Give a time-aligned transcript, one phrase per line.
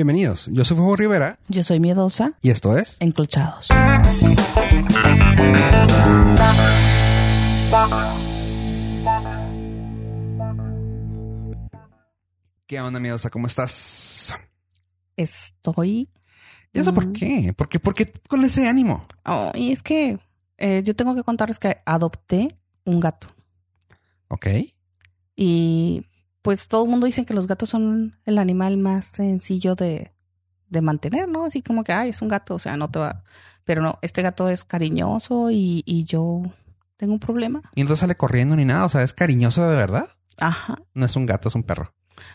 [0.00, 2.34] Bienvenidos, yo soy Fuego Rivera Yo soy miedosa.
[2.42, 2.98] y esto es...
[3.00, 3.68] Enclochados.
[12.66, 13.30] ¿Qué onda, miedosa?
[13.30, 14.34] ¿Cómo estás?
[15.16, 16.08] Estoy.
[16.72, 17.12] ¿Y eso por Mm.
[17.12, 17.54] qué?
[17.56, 19.06] ¿Por qué, por qué con ese ánimo?
[19.24, 20.18] Oh, y es que
[20.58, 23.28] eh, yo tengo que contarles que adopté un gato.
[24.28, 24.46] Ok.
[25.36, 26.04] Y
[26.46, 30.12] pues todo el mundo dice que los gatos son el animal más sencillo de,
[30.68, 31.44] de mantener, ¿no?
[31.44, 33.22] Así como que, ay, es un gato, o sea, no te va.
[33.64, 36.42] Pero no, este gato es cariñoso y, y yo
[36.96, 37.62] tengo un problema.
[37.74, 38.84] Y entonces sale corriendo ni nada.
[38.84, 40.08] O sea, ¿es cariñoso de verdad?
[40.38, 40.78] Ajá.
[40.94, 41.92] No es un gato, es un perro.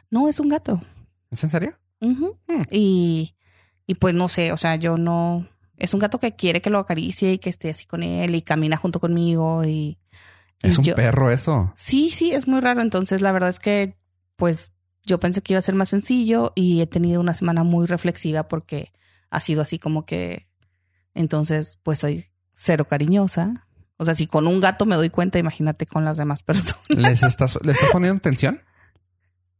[0.09, 0.79] No, es un gato.
[1.31, 1.77] ¿Es en serio?
[2.01, 2.25] Hmm.
[2.69, 3.35] Y,
[3.87, 5.47] y pues no sé, o sea, yo no.
[5.77, 8.41] Es un gato que quiere que lo acaricie y que esté así con él y
[8.41, 9.97] camina junto conmigo y.
[10.61, 11.71] y Es un yo- perro eso.
[11.75, 12.81] Sí, sí, es muy raro.
[12.81, 13.95] Entonces, la verdad es que,
[14.41, 14.73] pues,
[15.03, 18.47] yo pensé que iba a ser más sencillo y he tenido una semana muy reflexiva
[18.47, 18.91] porque
[19.29, 20.47] ha sido así como que.
[21.13, 23.67] Entonces, pues soy cero cariñosa.
[23.97, 26.87] O sea, si con un gato me doy cuenta, imagínate con las demás personas.
[26.89, 28.63] ¿Les estás, ¿Le estás poniendo atención?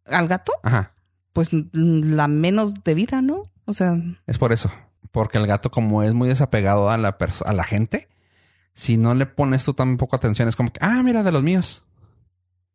[0.06, 0.94] Al gato, Ajá.
[1.32, 3.44] pues mm, la menos debida, ¿no?
[3.66, 4.72] O sea, Es por eso.
[5.12, 8.10] Porque el gato, como es muy desapegado a la, a la gente,
[8.74, 11.84] si no le pones tú tampoco atención, es como que, ah, mira, de los míos.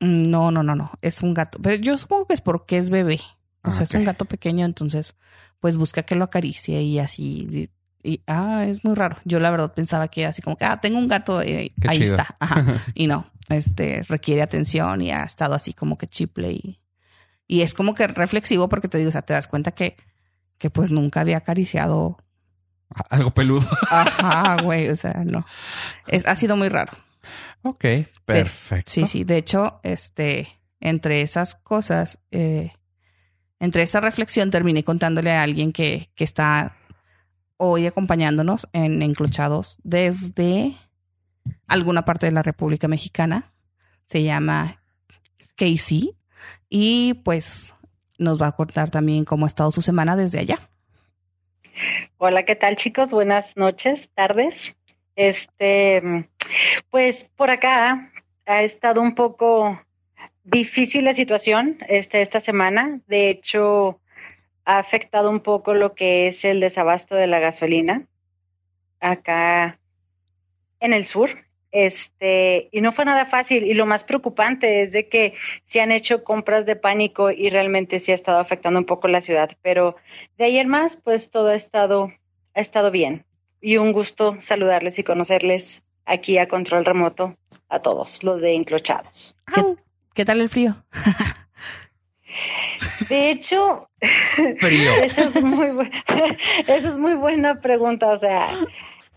[0.01, 0.91] Mm, No, no, no, no.
[1.03, 1.59] Es un gato.
[1.63, 3.21] Pero yo supongo que es porque es bebé.
[3.63, 5.17] O Ah, sea, es un gato pequeño, entonces,
[5.61, 7.71] pues busca que lo acaricie y así.
[8.05, 9.17] Y, y- ah, es muy raro.
[9.25, 12.15] Yo la verdad pensaba que así como que, ah, tengo un gato, eh, ahí chido.
[12.17, 12.37] está.
[12.39, 12.65] Ajá.
[12.95, 16.81] Y no, este requiere atención y ha estado así como que chiple y,
[17.49, 19.97] y es como que reflexivo porque te digo, o sea, te das cuenta que,
[20.59, 22.19] que pues nunca había acariciado.
[23.11, 23.67] Algo peludo.
[23.91, 24.89] Ajá, güey.
[24.91, 25.45] O sea, no.
[26.07, 26.93] Es, ha sido muy raro.
[27.71, 27.85] Ok,
[28.25, 28.93] perfecto.
[28.93, 29.25] Sí, sí.
[29.25, 30.49] De hecho, este,
[30.81, 32.73] entre esas cosas, eh,
[33.61, 36.77] entre esa reflexión, terminé contándole a alguien que, que está
[37.57, 40.77] hoy acompañándonos en Enclochados desde
[41.67, 43.53] alguna parte de la República Mexicana.
[44.07, 44.83] Se llama
[45.57, 46.17] Casey.
[46.69, 47.75] Y pues
[48.19, 50.71] nos va a contar también cómo ha estado su semana desde allá.
[52.19, 53.11] Hola, ¿qué tal chicos?
[53.13, 54.77] Buenas noches, tardes.
[55.17, 56.29] Este,
[56.97, 58.11] pues por acá
[58.47, 59.79] ha estado un poco
[60.45, 63.03] difícil la situación este, esta semana.
[63.07, 64.01] De hecho,
[64.65, 68.07] ha afectado un poco lo que es el desabasto de la gasolina
[68.99, 69.79] acá
[70.81, 71.45] en el sur.
[71.71, 73.65] Este, y no fue nada fácil.
[73.65, 75.35] Y lo más preocupante es de que
[75.65, 79.21] se han hecho compras de pánico y realmente sí ha estado afectando un poco la
[79.21, 79.51] ciudad.
[79.61, 79.97] Pero
[80.39, 82.11] de ayer más, pues todo ha estado,
[82.55, 83.27] ha estado bien.
[83.61, 87.37] Y un gusto saludarles y conocerles aquí a control remoto
[87.69, 89.37] a todos los de Enclochados.
[89.55, 89.63] ¿Qué,
[90.15, 90.77] qué tal el frío?
[93.09, 93.89] De hecho,
[94.59, 94.91] Frío.
[95.03, 95.91] eso es muy bu-
[96.69, 98.09] eso es muy buena pregunta.
[98.09, 98.47] O sea,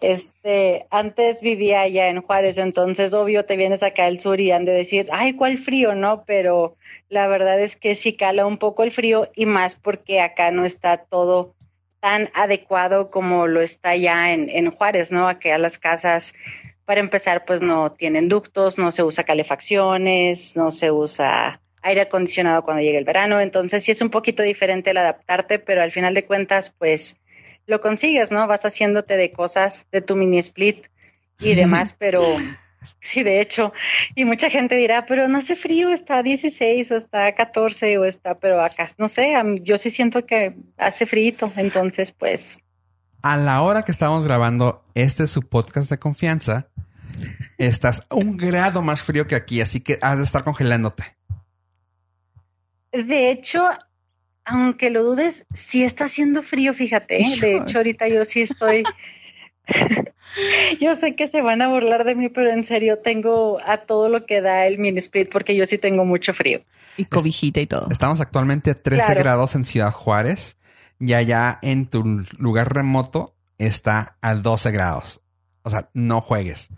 [0.02, 4.64] este, antes vivía allá en Juárez, entonces obvio te vienes acá al sur y han
[4.66, 6.24] de decir, ay, cuál frío, ¿no?
[6.26, 6.76] Pero
[7.10, 10.64] la verdad es que sí cala un poco el frío y más porque acá no
[10.66, 11.56] está todo
[12.00, 15.28] tan adecuado como lo está ya en, en Juárez, ¿no?
[15.28, 16.34] Acá las casas,
[16.90, 22.64] para empezar, pues no tienen ductos, no se usa calefacciones, no se usa aire acondicionado
[22.64, 26.16] cuando llega el verano, entonces sí es un poquito diferente el adaptarte, pero al final
[26.16, 27.18] de cuentas, pues
[27.68, 28.48] lo consigues, ¿no?
[28.48, 30.88] Vas haciéndote de cosas de tu mini split
[31.40, 32.24] y demás, pero
[33.00, 33.72] sí, de hecho,
[34.16, 38.00] y mucha gente dirá, pero no hace frío, está a 16 o está a 14
[38.00, 42.64] o está, pero acá, no sé, yo sí siento que hace frío, entonces pues
[43.22, 46.68] A la hora que estamos grabando este es su podcast de confianza,
[47.58, 51.18] estás un grado más frío que aquí, así que has de estar congelándote.
[52.92, 53.64] De hecho,
[54.46, 57.22] aunque lo dudes, sí está haciendo frío, fíjate.
[57.22, 57.36] ¿eh?
[57.40, 58.84] De hecho, ahorita yo sí estoy.
[60.80, 64.10] yo sé que se van a burlar de mí, pero en serio tengo a todo
[64.10, 66.62] lo que da el mini split porque yo sí tengo mucho frío.
[66.98, 67.90] Y cobijita y todo.
[67.92, 69.20] Estamos actualmente a 13 Claro.
[69.20, 70.58] grados en Ciudad Juárez
[71.00, 72.04] y allá en tu
[72.38, 75.22] lugar remoto está a 12 grados.
[75.64, 76.70] O sea, no juegues.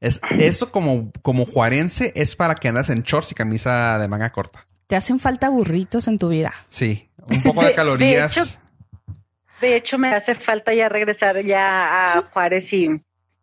[0.00, 4.30] Es, eso como, como juarense es para que andas en shorts y camisa de manga
[4.30, 4.66] corta.
[4.86, 6.52] ¿Te hacen falta burritos en tu vida?
[6.70, 8.36] Sí, un poco de De- de calorías.
[8.36, 8.60] hecho-
[9.60, 13.02] De hecho, me hace falta ya regresar ya a Juárez y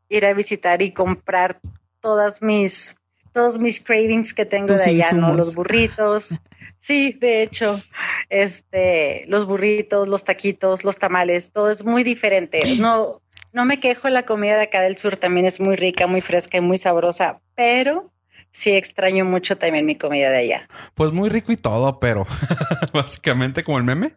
[0.10, 1.60] ir a visitar y comprar
[2.00, 2.96] todas mis
[3.36, 5.34] todos mis cravings que tengo de allá, ¿no?
[5.34, 6.36] Los burritos.
[6.78, 7.82] Sí, de hecho,
[8.30, 12.76] este, los burritos, los taquitos, los tamales, todo es muy diferente.
[12.78, 13.24] No,
[13.54, 16.58] no me quejo, la comida de acá del sur también es muy rica, muy fresca
[16.58, 18.14] y muy sabrosa, pero
[18.52, 20.70] sí extraño mucho también mi comida de allá.
[20.94, 22.28] Pues muy rico y todo, pero
[22.94, 24.16] básicamente como el meme.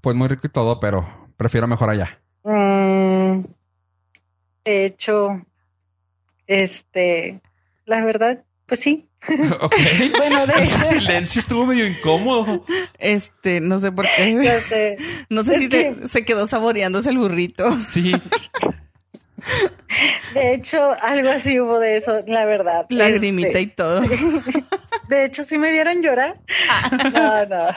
[0.00, 2.20] pues muy rico y todo, pero prefiero mejor allá.
[2.42, 3.44] Mm,
[4.64, 5.46] de hecho,
[6.48, 7.40] este,
[7.88, 9.08] la verdad, pues sí.
[9.60, 9.74] ok.
[10.18, 12.64] Bueno, de Ese silencio estuvo medio incómodo.
[12.98, 14.60] Este, no sé por qué.
[14.68, 14.96] Sé.
[15.30, 17.80] No sé Es si te- se quedó saboreándose el burrito.
[17.80, 18.12] Sí.
[20.34, 22.86] De hecho, algo así hubo de eso, la verdad.
[22.90, 24.02] Lagrimita Este, y todo.
[25.08, 26.40] De hecho, sí me dieron llorar.
[27.14, 27.68] No, no.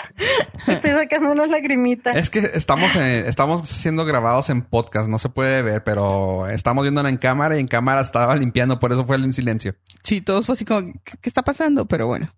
[0.68, 2.16] Estoy sacando unas lagrimitas.
[2.16, 6.84] Es que estamos en- estamos siendo grabados en podcast, no se puede ver, pero estamos
[6.84, 9.76] viéndola en cámara y en cámara estaba limpiando, por eso fue el silencio.
[10.04, 11.88] Sí, todos fue así como, ¿qué, qué está pasando?
[11.88, 12.34] Pero bueno,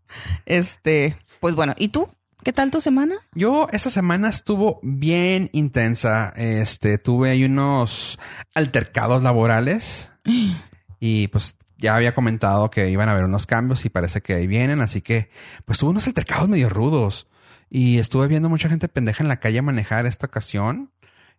[0.45, 2.07] este, pues bueno, ¿y tú?
[2.43, 3.15] ¿Qué tal tu semana?
[3.33, 6.33] Yo esta semana estuvo bien intensa.
[6.35, 8.19] Este, tuve ahí unos
[8.53, 10.11] altercados laborales
[10.99, 14.47] y pues ya había comentado que iban a haber unos cambios y parece que ahí
[14.47, 15.29] vienen, así que
[15.65, 17.27] pues tuve unos altercados medio rudos
[17.69, 20.91] y estuve viendo mucha gente pendeja en la calle manejar esta ocasión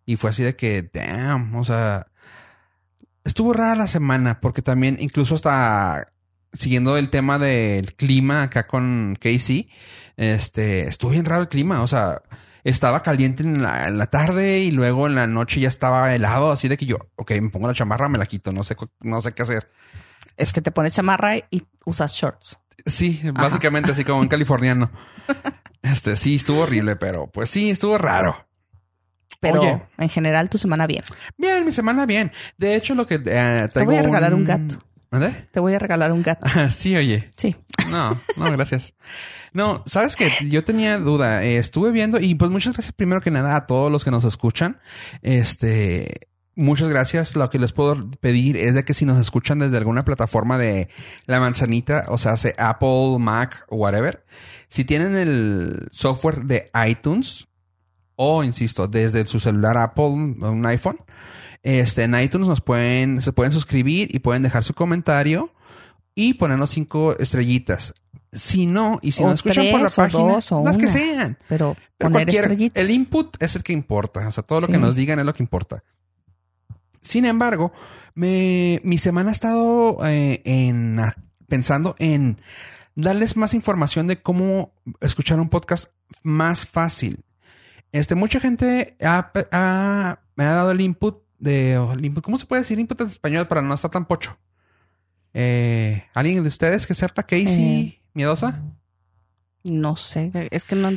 [0.05, 2.07] y fue así de que, damn, o sea,
[3.23, 6.05] estuvo rara la semana porque también incluso hasta
[6.53, 9.69] siguiendo el tema del clima acá con Casey,
[10.17, 12.21] este, estuvo bien raro el clima, o sea,
[12.63, 16.51] estaba caliente en la, en la tarde y luego en la noche ya estaba helado,
[16.51, 19.21] así de que yo, ok, me pongo la chamarra, me la quito, no sé, no
[19.21, 19.71] sé qué hacer.
[20.37, 22.59] Es que te pones chamarra y usas shorts.
[22.85, 24.91] Sí, básicamente así como en californiano.
[25.81, 28.47] Este, sí, estuvo horrible, pero pues sí, estuvo raro.
[29.39, 29.83] Pero Oye.
[29.99, 31.03] en general tu semana bien.
[31.37, 32.31] Bien, mi semana bien.
[32.57, 34.79] De hecho, lo que eh, Te voy a regalar un gato.
[35.11, 35.47] ¿Dónde?
[35.51, 36.47] Te voy a regalar un gato.
[36.69, 37.29] sí, oye.
[37.37, 37.55] Sí.
[37.91, 38.95] No, no, gracias.
[39.53, 41.43] No, sabes que yo tenía duda.
[41.43, 44.25] Eh, estuve viendo y pues muchas gracias primero que nada a todos los que nos
[44.25, 44.81] escuchan.
[45.21, 47.35] Este, muchas gracias.
[47.35, 50.89] Lo que les puedo pedir es de que si nos escuchan desde alguna plataforma de
[51.25, 54.25] la manzanita, o sea, hace Apple, Mac o whatever,
[54.67, 57.47] si tienen el software de iTunes
[58.15, 60.99] o, insisto, desde su celular Apple, un iPhone,
[61.63, 65.51] este, en iTunes nos pueden, se pueden suscribir y pueden dejar su comentario
[66.13, 67.93] y ponernos cinco estrellitas.
[68.31, 71.37] Si no, y si O no escuchan por la página, las que sean.
[71.47, 74.27] Pero, cualquier- el input es el que importa.
[74.27, 74.73] O sea, todo lo Sí.
[74.73, 75.83] que nos digan es lo que importa.
[77.05, 77.71] Sin embargo,
[78.15, 81.15] me, mi semana ha estado eh, en, ah,
[81.47, 82.41] pensando en
[82.95, 85.91] darles más información de cómo escuchar un podcast
[86.23, 87.23] más fácil.
[87.91, 92.37] Este, mucha gente ha- ha- me ha dado el input de, o el input- ¿cómo
[92.37, 94.37] se puede decir input en español para no estar tan pocho?
[95.33, 98.01] Eh, ¿Alguien de ustedes que sepa Casey Eh.
[98.13, 98.61] miedosa?
[99.63, 100.91] No sé, es que no.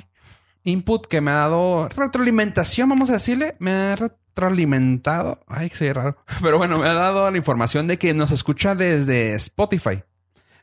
[0.64, 3.96] input que me ha dado retroalimentación, vamos a decirle, me ha
[4.38, 5.40] retroalimentado.
[5.46, 6.16] Ay, oye raro.
[6.42, 10.02] Pero bueno, me ha dado la información de que nos escucha desde Spotify,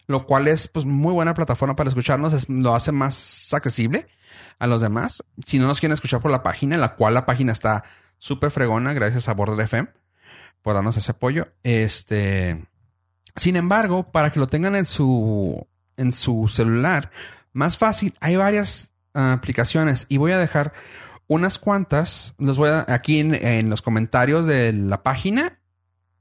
[0.08, 4.08] lo cual es pues muy buena plataforma para escucharnos, es- lo hace más accesible
[4.60, 5.24] a los demás.
[5.46, 7.84] Si no nos quieren escuchar por la página, la cual la página está
[8.18, 9.90] súper fregona, gracias a Border FM
[10.62, 11.50] por darnos ese apoyo.
[11.64, 12.66] Este,
[13.36, 15.68] sin embargo, para que lo tengan en su
[15.98, 17.12] en su celular,
[17.54, 20.74] más fácil, hay varias ah, aplicaciones y voy a dejar
[21.28, 22.36] unas cuantas.
[22.38, 25.60] Los voy a aquí en, los comentarios de la página.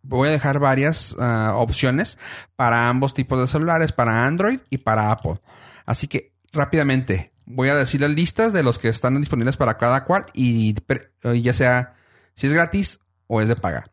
[0.03, 2.19] Voy a dejar varias ah, opciones
[2.57, 5.41] para ambos tipos de celulares, para Android y para Apple.
[5.87, 10.05] Así que rápidamente voy a decir las listas de los que están disponibles para cada
[10.05, 10.75] cual y
[11.23, 11.95] eh, ya sea
[12.35, 13.85] si es gratis o es de paga.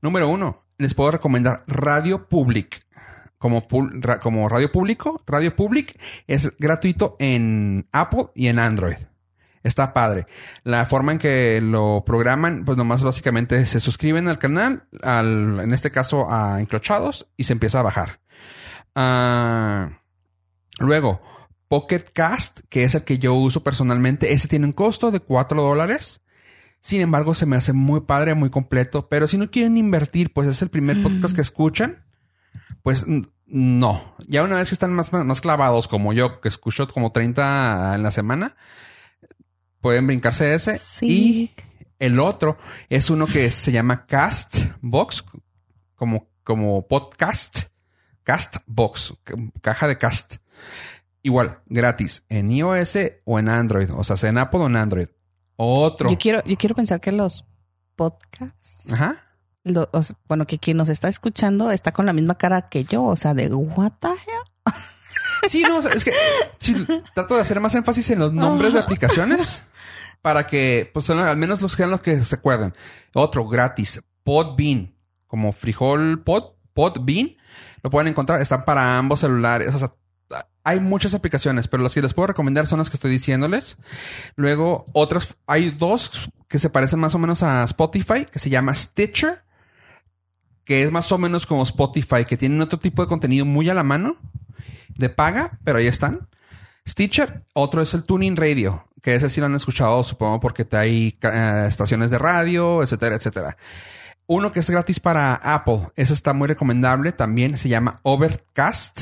[0.00, 2.86] Número uno, les puedo recomendar Radio Public
[3.38, 3.66] como,
[4.22, 5.22] como radio público.
[5.26, 8.98] Radio Public es gratuito en Apple y en Android.
[9.62, 10.26] Está padre.
[10.64, 15.72] La forma en que lo programan, pues nomás básicamente se suscriben al canal, al, en
[15.72, 18.20] este caso a Encrochados, y se empieza a bajar.
[18.94, 20.00] Ah,
[20.78, 21.20] luego,
[21.68, 25.62] Pocket Cast, que es el que yo uso personalmente, ese tiene un costo de 4
[25.62, 26.22] dólares.
[26.80, 29.08] Sin embargo, se me hace muy padre, muy completo.
[29.08, 32.04] Pero si no quieren invertir, pues es el primer podcast que escuchan.
[32.82, 33.04] Pues
[33.46, 34.16] no.
[34.26, 37.94] Ya una vez que están más, más, más clavados como yo, que escucho como 30
[37.94, 38.56] en la semana,
[39.80, 40.78] pueden brincarse ese.
[40.78, 41.06] Sí.
[41.06, 41.50] Y
[41.98, 42.58] el otro
[42.88, 45.24] es uno que se llama Castbox,
[45.94, 47.64] como, como podcast.
[48.22, 50.36] Castbox, ca- caja de cast.
[51.22, 53.90] Igual, gratis, en iOS o en Android.
[53.94, 55.08] O sea, sea en Apple o en Android.
[55.56, 56.08] Otro.
[56.10, 57.44] Yo quiero, yo quiero pensar que los
[57.96, 59.24] podcasts, Ajá.
[60.28, 63.34] bueno, que quien nos está escuchando está con la misma cara que yo, o sea,
[63.34, 64.14] de what the hell?
[65.48, 66.12] Sí, no, o sea, es que
[66.58, 69.64] sí, trato de hacer más énfasis en los nombres de aplicaciones
[70.22, 72.74] para que, pues, al menos los sean los que se acuerdan.
[73.14, 74.94] Otro, gratis, Podbean,
[75.26, 77.36] como frijol pod, Podbean,
[77.82, 79.92] lo pueden encontrar, están para ambos celulares, o sea,
[80.64, 83.78] hay muchas aplicaciones, pero las que les puedo recomendar son las que estoy diciéndoles.
[84.36, 88.74] Luego, otras, hay dos que se parecen más o menos a Spotify, que se llama
[88.74, 89.42] Stitcher,
[90.64, 93.74] que es más o menos como Spotify, que tienen otro tipo de contenido muy a
[93.74, 94.18] la mano,
[94.98, 96.28] de paga, pero ahí están.
[96.86, 101.18] Stitcher, otro es el Tuning Radio, que ese sí lo han escuchado, supongo, porque hay
[101.22, 103.56] eh, estaciones de radio, etcétera, etcétera.
[104.26, 109.00] Uno que es gratis para Apple, ese está muy recomendable, también se llama Overcast.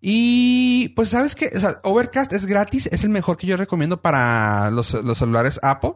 [0.00, 1.52] Y pues, ¿sabes qué?
[1.54, 5.94] O sea, Overcast es gratis, es el mejor que yo recomiendo para los, celulares Apple.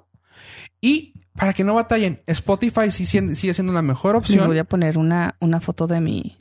[0.80, 4.38] Y para que no batallen, Spotify sí, sigue siendo la mejor opción.
[4.38, 6.38] Les voy a poner una, una foto de mi.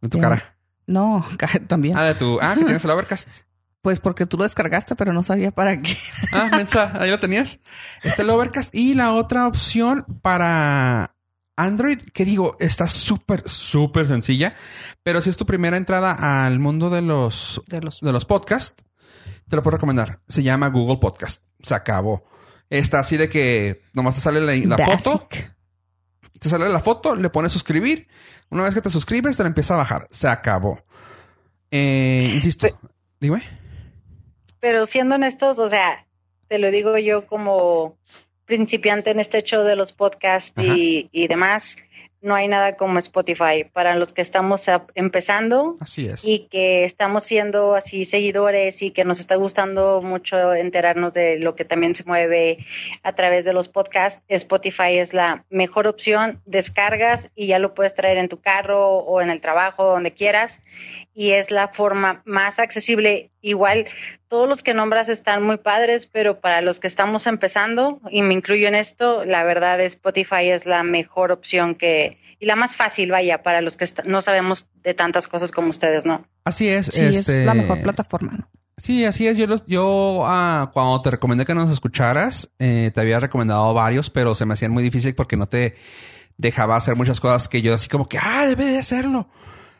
[0.00, 0.57] De tu cara.
[0.88, 1.24] No,
[1.68, 1.96] también.
[1.96, 2.38] Ah, de tu.
[2.40, 3.28] Ah, que tienes el Overcast.
[3.82, 5.96] Pues porque tú lo descargaste, pero no sabía para qué.
[6.32, 7.60] Ah, mensa, ahí lo tenías.
[8.02, 8.74] Este el Overcast.
[8.74, 11.14] Y la otra opción para
[11.56, 14.56] Android, que digo, está súper, súper sencilla,
[15.02, 18.84] pero si es tu primera entrada al mundo de los, de los, de los podcasts,
[19.48, 20.20] te lo puedo recomendar.
[20.28, 21.42] Se llama Google Podcast.
[21.62, 22.24] Se acabó.
[22.70, 25.28] Está así de que nomás te sale la, foto.
[26.40, 28.08] Te sale la foto, le pones suscribir.
[28.50, 30.08] Una vez que te suscribes, te la empieza a bajar.
[30.10, 30.82] Se acabó.
[31.70, 32.68] Eh, insisto.
[33.20, 33.42] Dime.
[34.60, 36.06] Pero siendo honestos, o sea,
[36.48, 37.96] te lo digo yo como
[38.44, 41.76] principiante en este show de los podcasts y, y, demás,
[42.20, 46.24] no hay nada como Spotify para los que estamos empezando así es.
[46.24, 51.54] y que estamos siendo así seguidores y que nos está gustando mucho enterarnos de lo
[51.54, 52.58] que también se mueve
[53.02, 54.24] a través de los podcasts.
[54.28, 59.20] Spotify es la mejor opción, descargas y ya lo puedes traer en tu carro o
[59.20, 60.60] en el trabajo, donde quieras
[61.18, 63.30] y es la forma más accesible.
[63.40, 63.86] Igual,
[64.26, 68.34] todos los que nombras están muy padres, pero para los que estamos empezando, y me
[68.34, 73.12] incluyo en esto, la verdad Spotify es la mejor opción que, y la más fácil,
[73.12, 76.26] vaya, para los que no sabemos de tantas cosas como ustedes, ¿no?
[76.44, 76.86] Así es.
[76.86, 78.48] Sí, es la este, mejor plataforma, ¿no?
[78.76, 79.36] Sí, así es.
[79.36, 84.34] Yo, yo ah, cuando te recomendé que nos escucharas, eh, te había recomendado varios, pero
[84.34, 85.76] se me hacían muy difícil porque no te
[86.36, 89.28] dejaba hacer muchas cosas que yo así como que, ah, debe de hacerlo.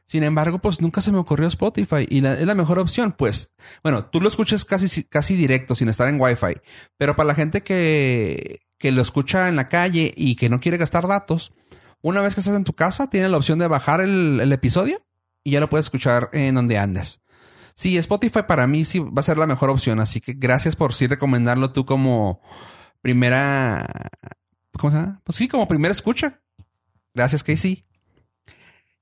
[0.08, 3.12] Sin embargo, pues nunca se me ocurrió Spotify y es la mejor opción.
[3.12, 6.62] Pues, bueno, tú lo escuchas casi, casi directo sin estar en Wi-Fi,
[6.96, 10.78] pero para la gente que, que lo escucha en la calle y que no quiere
[10.78, 11.52] gastar datos,
[12.00, 15.04] una vez que estás en tu casa, tiene la opción de bajar el, el episodio
[15.44, 17.20] y ya lo puedes escuchar en donde andes.
[17.74, 20.94] Sí, Spotify para mí sí va a ser la mejor opción, así que gracias por
[20.94, 22.40] sí recomendarlo tú como
[23.02, 23.86] primera,
[24.78, 25.20] ¿cómo se llama?
[25.22, 26.40] Pues sí, como primera escucha.
[27.12, 27.87] Gracias, Casey.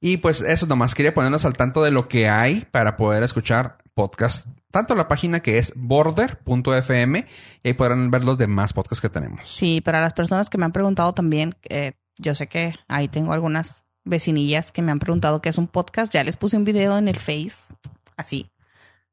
[0.01, 3.79] Y pues eso nomás, quería ponernos al tanto de lo que hay para poder escuchar
[3.95, 4.47] podcast.
[4.71, 7.27] Tanto la página que es border.fm
[7.63, 9.49] y ahí podrán ver los demás podcasts que tenemos.
[9.49, 13.33] Sí, para las personas que me han preguntado también, eh, yo sé que ahí tengo
[13.33, 16.13] algunas vecinillas que me han preguntado qué es un podcast.
[16.13, 17.75] Ya les puse un video en el Face,
[18.19, 18.51] así,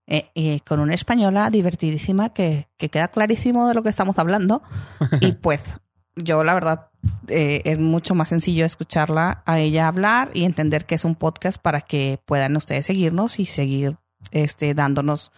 [0.06, 4.62] eh, eh, con una española divertidísima que, que queda clarísimo de lo que estamos hablando.
[5.22, 5.62] y pues
[6.16, 6.90] yo la verdad
[7.28, 11.62] eh, es mucho más sencillo escucharla a ella hablar y entender que es un podcast
[11.62, 13.98] para que puedan ustedes seguirnos y seguir
[14.32, 15.32] este, dándonos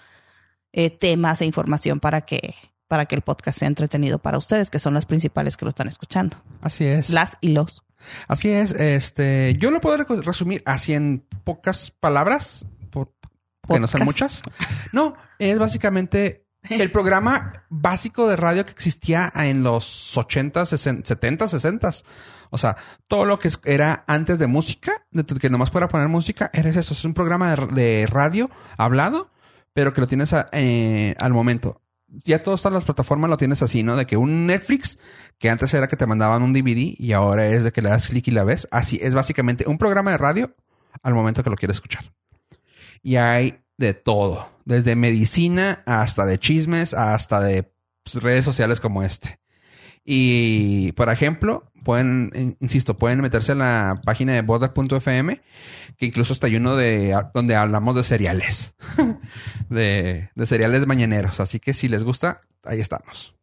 [0.73, 2.55] eh, temas e información para que,
[2.87, 5.87] para que el podcast sea entretenido para ustedes, que son las principales que lo están
[5.87, 6.37] escuchando.
[6.61, 7.09] Así es.
[7.09, 7.83] Las y los.
[8.27, 8.73] Así es.
[8.73, 13.13] Este, yo lo puedo resumir así en pocas palabras, porque
[13.79, 14.43] no son muchas.
[14.91, 21.91] No, es básicamente el programa básico de radio que existía en los 80, 70, 60.
[22.49, 25.05] O sea, todo lo que era antes de música,
[25.39, 26.93] que nomás pueda poner música, era eso.
[26.93, 29.31] Es un programa de, radio hablado,
[29.73, 31.81] pero que lo tienes eh, al momento.
[32.07, 33.97] Ya todas las plataformas lo tienes así, ¿no?
[33.97, 34.99] De que un Netflix,
[35.37, 38.07] que antes era que te mandaban un DVD y ahora es de que le das
[38.07, 38.67] clic y la ves.
[38.71, 40.55] Así es básicamente un programa de radio
[41.03, 42.13] al momento que lo quieres escuchar.
[43.01, 47.71] Y hay de todo, desde medicina hasta de chismes, hasta de
[48.03, 49.39] pues, redes sociales como este.
[50.03, 55.41] Y, por ejemplo, pueden, insisto, pueden meterse en la página de border.fm,
[55.97, 58.75] que incluso está hay uno de donde hablamos de cereales,
[59.69, 61.39] de, de cereales mañaneros.
[61.39, 63.35] Así que si les gusta, ahí estamos.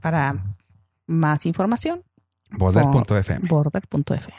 [0.00, 0.56] Para
[1.06, 2.02] más información,
[2.50, 3.48] border.fm.
[3.48, 4.34] Border.fm.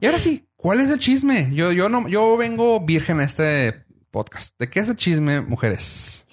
[0.00, 1.52] y ahora sí, ¿cuál es el chisme?
[1.54, 4.54] Yo, yo no, yo vengo virgen a este podcast.
[4.58, 6.28] ¿De qué es el chisme, mujeres?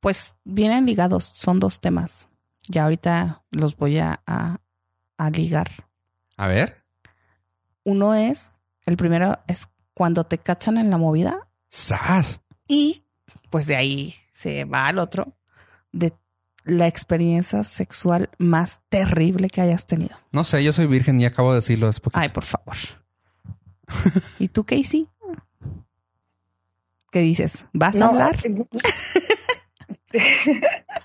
[0.00, 2.28] Pues vienen ligados, son dos temas.
[2.68, 5.68] Ya ahorita los voy a, a, ligar.
[6.38, 6.82] A ver.
[7.84, 8.52] Uno es,
[8.86, 11.48] el primero es cuando te cachan en la movida.
[11.68, 12.40] ¡Sas!
[12.66, 13.04] Y
[13.50, 15.36] pues de ahí se va al otro,
[15.92, 16.12] de
[16.64, 20.16] la experiencia sexual más terrible que hayas tenido.
[20.32, 21.90] No sé, yo soy virgen y acabo de decirlo.
[22.12, 22.76] Ay, por favor.
[24.38, 25.08] ¿Y tú, Casey?
[27.16, 27.64] ¿Qué dices?
[27.72, 28.36] ¿Vas a hablar?
[30.04, 30.18] sí.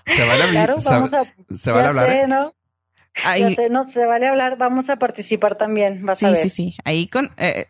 [0.04, 0.66] Se vale hablar.
[0.66, 1.22] Claro, se- vamos a.
[1.56, 2.06] se vale ya hablar.
[2.06, 2.28] sé, ¿eh?
[2.28, 2.54] ¿no?
[3.24, 4.58] Ahí, Ya sé, no se vale hablar.
[4.58, 6.04] Vamos a participar también.
[6.04, 6.42] Vas sí, a ver.
[6.42, 6.76] sí, sí.
[6.84, 7.68] Ahí con, eh,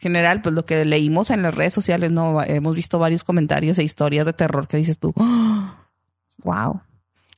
[0.00, 3.82] general, pues lo que leímos en las redes sociales, no, hemos visto varios comentarios e
[3.82, 5.12] historias de terror que dices tú,
[6.44, 6.80] wow,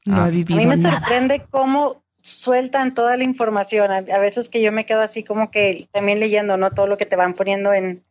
[0.04, 0.18] no Ah.
[0.18, 0.98] he A vivido mí me nada.
[1.00, 3.90] sorprende cómo sueltan toda la información.
[3.92, 6.70] A, a veces que yo me quedo así como que también leyendo, ¿no?
[6.70, 8.04] Todo lo que te van poniendo en,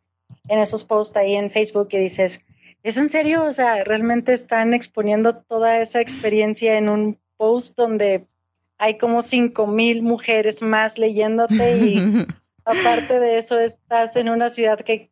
[0.48, 2.40] en esos posts ahí en Facebook y dices,
[2.82, 3.44] ¿es en serio?
[3.44, 8.26] O sea, realmente están exponiendo toda esa experiencia en un post donde
[8.78, 12.26] hay como cinco mil mujeres más leyéndote y
[12.64, 15.10] aparte de eso estás en una ciudad que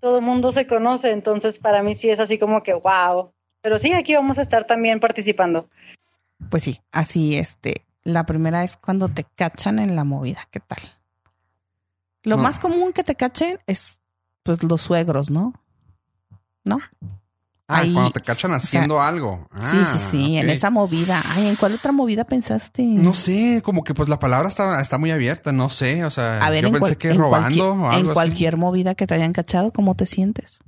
[0.00, 1.10] todo el mundo se conoce.
[1.12, 3.32] Entonces para mí sí es así como que, wow.
[3.60, 5.68] Pero sí, aquí vamos a estar también participando.
[6.50, 7.84] Pues sí, así este.
[8.02, 10.48] La primera es cuando te cachan en la movida.
[10.50, 10.78] ¿Qué tal?
[12.24, 12.42] Lo No.
[12.42, 14.00] más común que te cachen es
[14.42, 15.52] pues los suegros, ¿no?
[16.64, 16.78] ¿No?
[17.68, 19.48] Ah, Ahí- cuando te cachan haciendo algo.
[19.54, 21.22] sí, Ah, sí, sí, en esa movida.
[21.34, 22.82] Ay, ¿en cuál otra movida pensaste?
[22.82, 26.44] No sé, como que pues la palabra está, está muy abierta, no sé, o sea,
[26.44, 28.14] A ver, yo en, pensé cual- que en robando o en algo así.
[28.14, 30.58] cualquier movida que te hayan cachado, ¿cómo te sientes?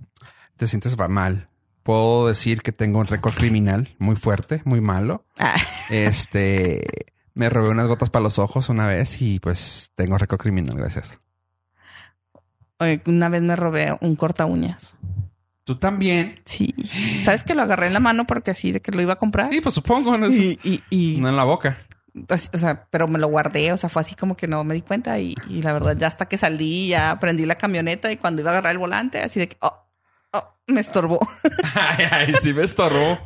[0.57, 1.49] Te sientes mal.
[1.83, 5.27] Puedo decir que tengo un récord criminal muy fuerte, muy malo.
[5.37, 5.57] Ah,
[5.91, 6.83] Este,
[7.35, 11.19] me robé unas gotas para los ojos una vez y pues tengo récord criminal, gracias.
[12.85, 14.95] Oye, una vez me robé un corta uñas.
[15.65, 16.41] Tú también.
[16.45, 16.75] Sí.
[17.23, 19.49] ¿Sabes que lo agarré en la mano porque así de que lo iba a comprar?
[19.49, 21.75] Sí, pues supongo, no, Y, y, y- no en la boca.
[22.29, 24.75] así, o sea, pero me lo guardé, o sea, fue así como que no me
[24.75, 28.19] di cuenta y, y la verdad ya hasta que salí, ya prendí la camioneta y
[28.19, 29.75] cuando iba a agarrar el volante, así de que, oh,
[30.35, 31.19] oh, me estorbó.
[31.75, 33.19] Ay, ay, sí me estorbó.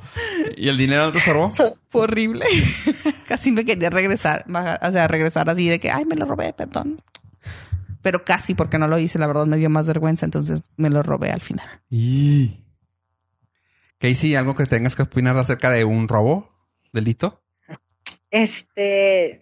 [0.57, 1.49] ¿Y el dinero no te estorbó?
[1.49, 2.47] Fue horrible.
[3.27, 6.53] casi me quería regresar, bajar- o sea, regresar así de que, ay, me lo robé,
[6.53, 6.99] perdón.
[8.03, 11.03] Pero casi porque no lo hice, la verdad me dio más vergüenza, entonces me lo
[11.03, 11.67] robé al final.
[11.91, 12.65] Y...
[13.99, 16.51] Casey, ¿algo que tengas que opinar acerca de un robo?
[16.93, 17.43] ¿Delito?
[18.31, 19.41] Este,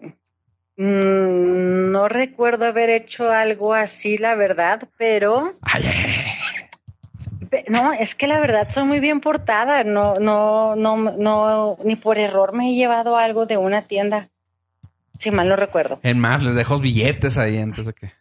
[0.77, 7.47] mm, no recuerdo haber hecho algo así, la verdad, pero Ay, ay, ay.
[7.51, 9.85] pe- no, es que la verdad soy muy bien portada.
[9.85, 14.31] No, no, no, no, ni por error me he llevado algo de una tienda.
[15.17, 15.99] Si mal no recuerdo.
[16.03, 18.13] En más, les dejo billetes ahí antes de que...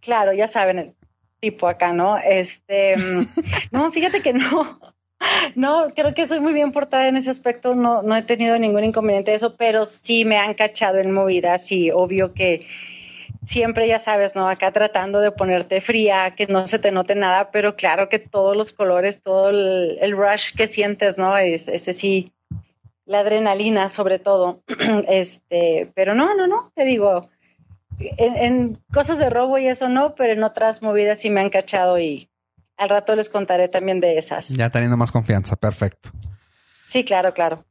[0.00, 0.94] Claro, ya saben el
[1.40, 2.16] tipo acá, ¿no?
[2.18, 3.26] Este, mm,
[3.70, 4.80] no, fíjate que no.
[5.54, 7.74] No, creo que soy muy bien portada en ese aspecto.
[7.74, 11.72] No, no he tenido ningún inconveniente de eso, pero sí me han cachado en movidas
[11.72, 12.66] y obvio que
[13.44, 14.48] siempre ya sabes, ¿no?
[14.48, 18.56] Acá tratando de ponerte fría, que no se te note nada, pero claro que todos
[18.56, 21.36] los colores, todo el, rush que sientes, ¿no?
[21.36, 22.32] Es, ese sí,
[23.06, 24.62] la adrenalina sobre todo.
[25.08, 27.26] Este, pero no, no, no, te digo,
[27.98, 31.50] en, en cosas de robo y eso no, pero en otras movidas sí me han
[31.50, 32.30] cachado y
[32.76, 34.48] al rato les contaré también de esas.
[34.50, 36.10] Ya teniendo más confianza, perfecto.
[36.86, 37.64] Sí, claro, claro.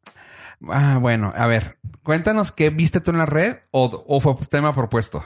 [0.69, 4.73] Ah, bueno, a ver, cuéntanos qué viste tú en la red o, o fue tema
[4.73, 5.23] propuesto.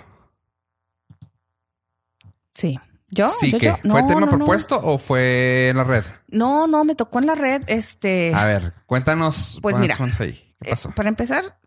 [2.53, 2.79] Sí.
[3.09, 3.29] ¿Yo?
[3.29, 3.65] sí, ¿Yo, ¿qué?
[3.67, 3.77] yo?
[3.91, 4.37] ¿Fue No, tema no, no.
[4.37, 6.03] propuesto o fue en la red?
[6.27, 8.33] No, no, me tocó en la red, este...
[8.33, 9.59] A ver, cuéntanos.
[9.61, 10.33] Pues mira, ahí.
[10.59, 10.91] ¿Qué Eh, pasó?
[10.91, 11.59] para empezar,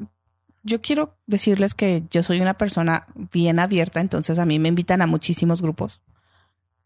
[0.62, 5.02] yo quiero decirles que yo soy una persona bien abierta, entonces a mí me invitan
[5.02, 6.00] a muchísimos grupos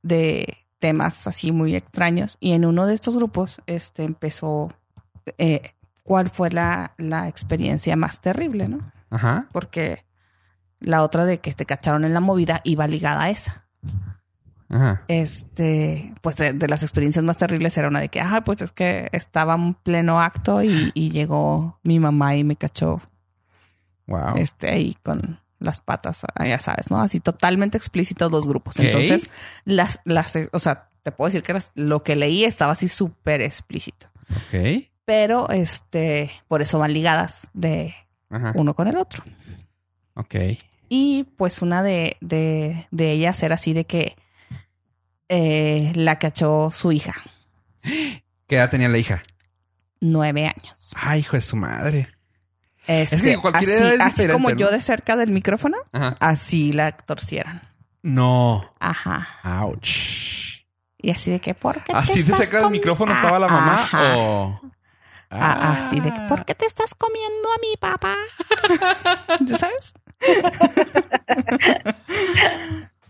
[0.02, 2.36] de temas así muy extraños.
[2.40, 4.72] Y en uno de estos grupos, este empezó
[5.38, 8.92] eh, cuál fue la, la experiencia más terrible, ¿no?
[9.10, 9.48] Ajá.
[9.52, 10.04] Porque
[10.80, 13.66] la otra de que te cacharon en la movida iba ligada a esa.
[14.68, 15.04] Ajá.
[15.08, 18.72] Este, pues de, de las experiencias más terribles era una de que, ah, pues es
[18.72, 23.00] que estaba en pleno acto y, y llegó mi mamá y me cachó
[24.06, 24.34] Wow.
[24.36, 27.00] este ahí con las patas, ah, ya sabes, ¿no?
[27.00, 28.78] Así totalmente explícitos los grupos.
[28.78, 29.30] Entonces,
[29.64, 33.40] las, las, o sea, te puedo decir que las- lo que leí estaba así súper
[33.40, 34.08] explícito.
[34.30, 34.84] Ok.
[35.06, 37.94] Pero, este, por eso van ligadas de
[38.30, 38.52] Ajá.
[38.56, 39.22] uno con el otro.
[40.14, 40.34] Ok.
[40.90, 44.16] Y pues una de, de, de ellas era así de que
[45.28, 47.14] eh, la cachó su hija,
[48.46, 49.22] ¿Qué edad tenía la hija?
[50.00, 50.92] nueve años.
[50.96, 52.08] Ay, hijo de su madre.
[52.86, 54.56] Este, que cualquier así, edad es así como ¿no?
[54.56, 56.16] yo de cerca del micrófono, Ajá.
[56.20, 57.62] así la torcieron.
[58.02, 58.74] No.
[58.78, 59.28] Ajá.
[59.62, 60.62] Ouch.
[60.98, 63.48] Y así de que, ¿por qué te ¿Así de cerca del micrófono Ah, estaba la
[63.48, 64.16] mamá ajá.
[64.18, 64.60] o...?
[65.30, 66.20] Ah, así de que.
[66.28, 68.14] ¿por qué te estás comiendo a mi papá?
[69.40, 69.94] ¿Ya sabes?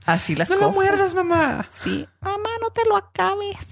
[0.07, 0.75] así las ¡No lo cosas.
[0.75, 1.67] muerdas, mamá!
[1.71, 2.09] Sí.
[2.21, 3.57] Mamá, no te lo acabes.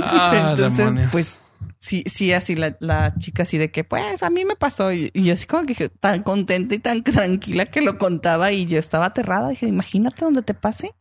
[0.00, 1.10] Ah, Entonces, demonios.
[1.12, 1.38] pues,
[1.82, 4.92] sí, sí, así la, la chica así de que, pues, a mí me pasó.
[4.92, 8.66] Y, y yo así como que tan contenta y tan tranquila que lo contaba y
[8.66, 9.48] yo estaba aterrada.
[9.48, 10.94] Dije, imagínate donde te pase.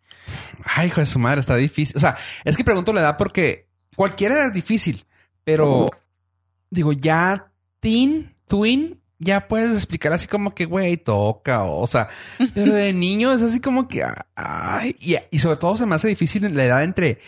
[0.64, 1.96] Ay, hijo de su madre, está difícil.
[1.96, 5.06] O sea, es que pregunto la edad porque cualquiera es difícil,
[5.44, 5.90] pero
[6.72, 12.10] digo, ya teen, twin, ya puedes explicar así como que, güey, toca, o, sea,
[12.56, 14.04] pero de niño es así como que,
[14.36, 17.20] ay, y, y sobre todo se me hace difícil la edad entre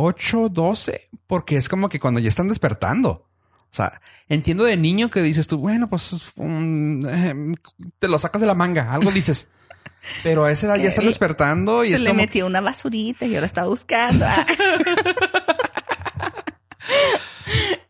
[0.00, 3.26] 8, 12, porque es como que cuando ya están despertando.
[3.70, 7.54] O sea, entiendo de niño que dices tú, bueno, pues em,
[7.98, 9.48] te lo sacas de la manga, algo dices.
[10.22, 13.46] Pero a esa edad ya están despertando y se le metió una basurita y ahora
[13.46, 14.24] está buscando.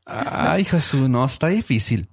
[0.07, 2.09] Ay, Jesús, no, está difícil.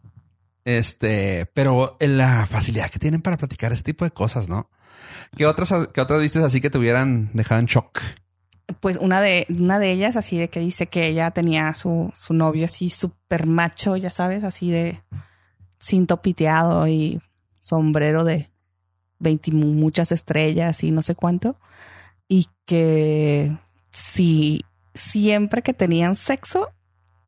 [0.65, 4.69] Este, pero la facilidad que tienen para platicar este tipo de cosas, ¿no?
[5.37, 8.01] ¿Qué otras, qué otras viste así que te hubieran dejado en shock?
[8.79, 12.33] Pues una de, una de ellas, así de que dice que ella tenía su, su
[12.33, 15.01] novio así súper macho, ya sabes, así de
[15.79, 17.21] cinto piteado y
[17.59, 18.51] sombrero de
[19.19, 21.57] 20 muchas estrellas y no sé cuánto.
[22.27, 23.55] Y que
[23.91, 26.71] si siempre que tenían sexo,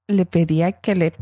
[0.07, 1.13] le pedía que le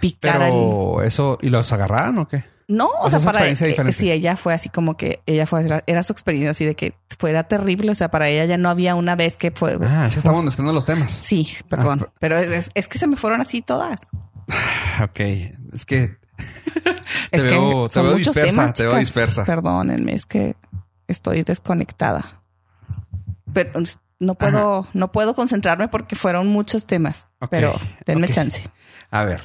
[0.00, 0.50] picaran.
[0.50, 2.44] Pero eso, ¿y los agarraron o qué?
[2.70, 6.02] No, o, sea, para ella, eh, sí, ella fue así como que ella fue, era,
[6.02, 7.90] su experiencia así de que fuera terrible.
[7.90, 9.78] O sea, para ella ya no había una vez que fue.
[9.82, 11.10] Ah, sí, estamos mezclando los temas.
[11.10, 12.04] Sí, perdón.
[12.06, 14.08] Ah, pero es, es, que se me fueron así todas.
[15.00, 16.18] Ok, es que
[17.30, 19.44] es te veo, que te veo dispersa, te veo dispersa.
[19.44, 20.56] Perdónenme, es que
[21.06, 22.42] estoy desconectada.
[23.52, 23.80] Pero
[24.18, 27.28] no puedo, no puedo concentrarme porque fueron muchos temas.
[27.50, 28.68] pero denme chance.
[29.10, 29.42] A ver,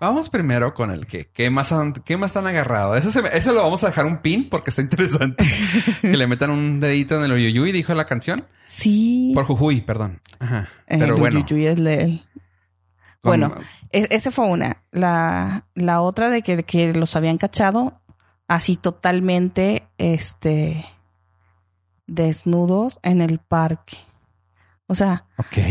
[0.00, 2.96] Vamos primero con el que qué más han, qué más están agarrado.
[2.96, 5.44] Eso, eso lo vamos a dejar un pin porque está interesante.
[6.00, 8.46] que le metan un dedito en el Uyuyuy, dijo la canción.
[8.66, 9.32] Sí.
[9.34, 10.20] Por Jujuy, perdón.
[10.38, 10.68] Ajá.
[10.86, 11.40] Pero el bueno.
[11.40, 12.22] Uyuyuy es el,
[13.22, 13.52] bueno,
[13.90, 14.82] esa fue una.
[14.90, 18.00] La, la otra de que, que, los habían cachado
[18.46, 20.86] así totalmente este
[22.06, 23.98] desnudos en el parque.
[24.90, 25.26] O sea,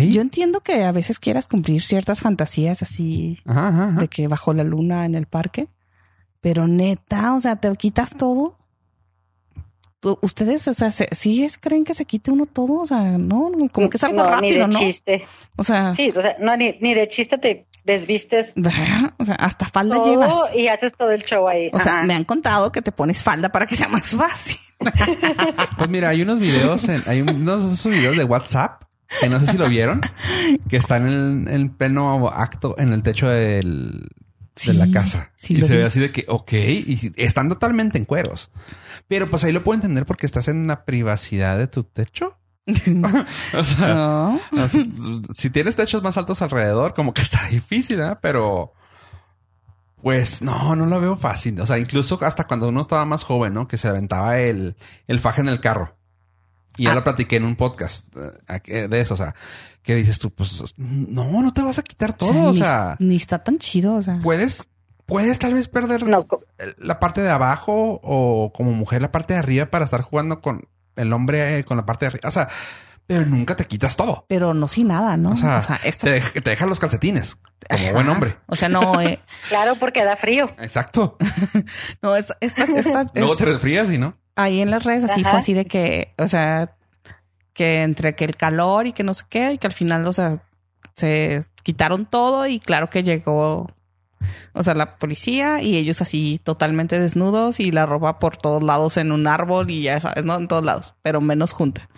[0.10, 5.06] yo entiendo que a veces quieras cumplir ciertas fantasías así de que bajo la luna
[5.06, 5.70] en el parque,
[6.40, 8.58] pero neta, o sea, te quitas todo
[10.22, 12.82] ustedes, o sea, ¿sí creen que se quite uno todo?
[12.82, 15.28] O sea, no, como que es algo rápido, ni de chiste.
[15.56, 18.54] O sea, sí, o sea, no, ni, de chiste te desvistes.
[19.18, 20.32] O sea, hasta falda llevas.
[20.56, 21.70] Y haces todo el show ahí.
[21.74, 24.60] O sea, me han contado que te pones falda para que sea más fácil.
[25.78, 28.84] pues mira, hay unos videos, en, hay unos videos de WhatsApp
[29.22, 30.02] que no sé si lo vieron,
[30.70, 34.10] que están en, en pleno acto en el techo del,
[34.66, 35.32] de la casa.
[35.48, 38.52] y se ve así de que, ok, y están totalmente en cueros.
[39.08, 42.38] Pero pues ahí lo puedo entender porque estás en la privacidad de tu techo.
[43.54, 44.40] o sea,
[45.34, 48.16] si tienes techos más altos alrededor, como que está difícil, ¿eh?
[48.22, 48.74] Pero
[50.02, 51.60] pues no, no lo veo fácil.
[51.60, 53.68] O sea, incluso hasta cuando uno estaba más joven, ¿no?
[53.68, 54.76] Que se aventaba el,
[55.08, 55.97] el faje en el carro.
[56.76, 56.96] Y ya ah.
[56.96, 58.06] lo platiqué en un podcast
[58.66, 59.14] eh, de eso.
[59.14, 59.36] O sea,
[59.82, 62.46] que dices tú, pues no, no te vas a quitar todo.
[62.48, 63.96] O sea, ni, está tan chido.
[63.96, 64.68] O sea, puedes,
[65.06, 66.04] puedes tal vez perder
[66.78, 70.68] la parte de abajo o como mujer la parte de arriba para estar jugando con
[70.96, 72.30] el hombre eh, con la parte de arriba.
[72.30, 72.50] O sea,
[73.08, 74.26] pero nunca te quitas todo.
[74.28, 75.32] Pero no sin nada, ¿no?
[75.32, 77.38] O sea, te, te, dejan los calcetines
[77.70, 78.38] como buen hombre.
[78.48, 79.00] O sea, no.
[79.00, 79.20] Eh...
[79.48, 80.54] claro, porque da frío.
[80.60, 81.18] Exacto.
[82.02, 84.18] no, esta, esta, esta Luego te resfrías y no.
[84.38, 86.76] Ahí en las redes así fue así de que, o sea,
[87.54, 90.14] que entre que el calor y que no sé qué, y que al final, o
[90.14, 90.38] sea,
[90.96, 93.68] se quitaron todo y claro que llegó,
[94.54, 98.98] o sea, la policía y ellos así totalmente desnudos y la ropa por todos lados
[98.98, 100.36] en un árbol y ya sabes, ¿no?
[100.36, 101.90] En todos lados, pero menos junta.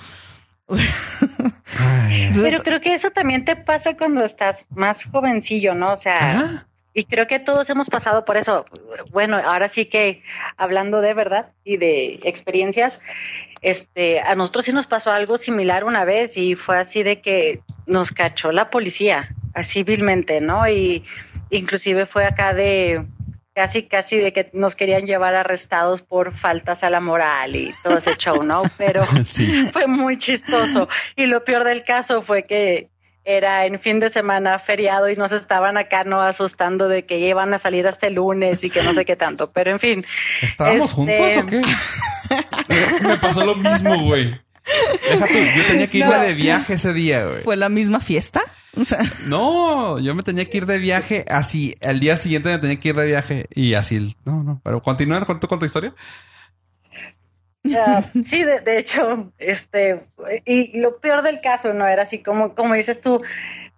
[2.34, 5.91] pero creo que eso también te pasa cuando estás más jovencillo, ¿no?
[5.91, 8.65] O sea, y creo que todos hemos pasado por eso.
[9.12, 10.23] Bueno, ahora sí que
[10.58, 13.02] hablando de verdad y de experiencias,
[13.62, 17.62] este, a nosotros sí nos pasó algo similar una vez y fue así de que
[17.86, 20.67] nos cachó la policía, así vilmente, ¿no?
[20.67, 21.04] Y
[21.49, 23.06] inclusive fue acá de
[23.54, 27.97] casi, casi de que nos querían llevar arrestados por faltas a la moral y todo
[27.97, 28.63] ese show, ¿no?
[28.78, 29.06] Pero
[29.73, 30.88] fue muy chistoso.
[31.15, 32.89] Y lo peor del caso fue que
[33.25, 37.53] era en fin de semana feriado y nos estaban acá no asustando de que iban
[37.53, 40.05] a salir hasta el lunes y que no sé qué tanto, pero en fin.
[40.41, 41.62] ¿Estábamos juntos o qué?
[43.08, 44.39] me pasó lo mismo, güey.
[45.10, 47.41] Déjate, yo tenía que ir de viaje ese día, güey.
[47.41, 48.41] ¿Fue la misma fiesta?
[49.25, 51.75] No, yo me tenía que ir de viaje así.
[51.82, 54.15] El día siguiente me tenía que ir de viaje y así.
[54.25, 54.62] No, no.
[54.63, 55.93] Pero continuar con tu, con tu historia
[58.24, 60.02] sí, de, hecho, este,
[60.45, 61.88] y lo peor del caso, ¿no?
[61.88, 63.22] Era así como, como dices tú,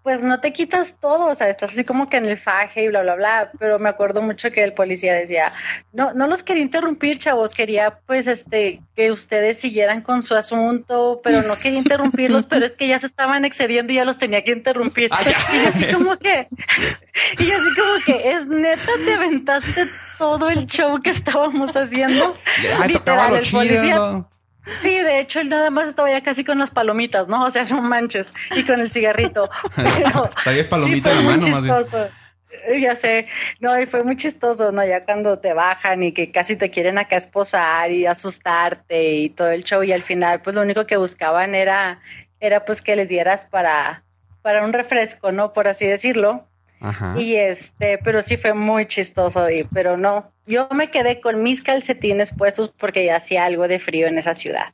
[0.03, 2.87] pues no te quitas todo, o sea, estás así como que en el faje y
[2.87, 5.53] bla, bla, bla, pero me acuerdo mucho que el policía decía,
[5.93, 11.21] no, no los quería interrumpir, chavos, quería pues este, que ustedes siguieran con su asunto,
[11.23, 14.43] pero no quería interrumpirlos, pero es que ya se estaban excediendo y ya los tenía
[14.43, 15.09] que interrumpir.
[15.11, 16.47] Ah, y así como que,
[17.37, 19.87] y así como que, es neta, te aventaste
[20.17, 22.35] todo el show que estábamos haciendo.
[22.91, 24.27] Tocaba lo chido.
[24.65, 27.45] Sí, de hecho, él nada más estaba ya casi con las palomitas, ¿no?
[27.45, 28.33] O sea, no manches.
[28.55, 29.49] Y con el cigarrito.
[29.75, 32.09] Pero, Traía palomita en la mano, más bien.
[32.81, 33.27] Ya sé,
[33.59, 34.85] no, y fue muy chistoso, ¿no?
[34.85, 39.51] Ya cuando te bajan y que casi te quieren acá esposar y asustarte y todo
[39.51, 42.01] el show y al final pues lo único que buscaban era,
[42.41, 44.03] era pues que les dieras para,
[44.41, 45.53] para un refresco, ¿no?
[45.53, 46.45] Por así decirlo.
[46.81, 47.13] Ajá.
[47.17, 51.61] Y este, pero sí fue muy chistoso, y, pero no, yo me quedé con mis
[51.61, 54.73] calcetines puestos porque ya hacía algo de frío en esa ciudad.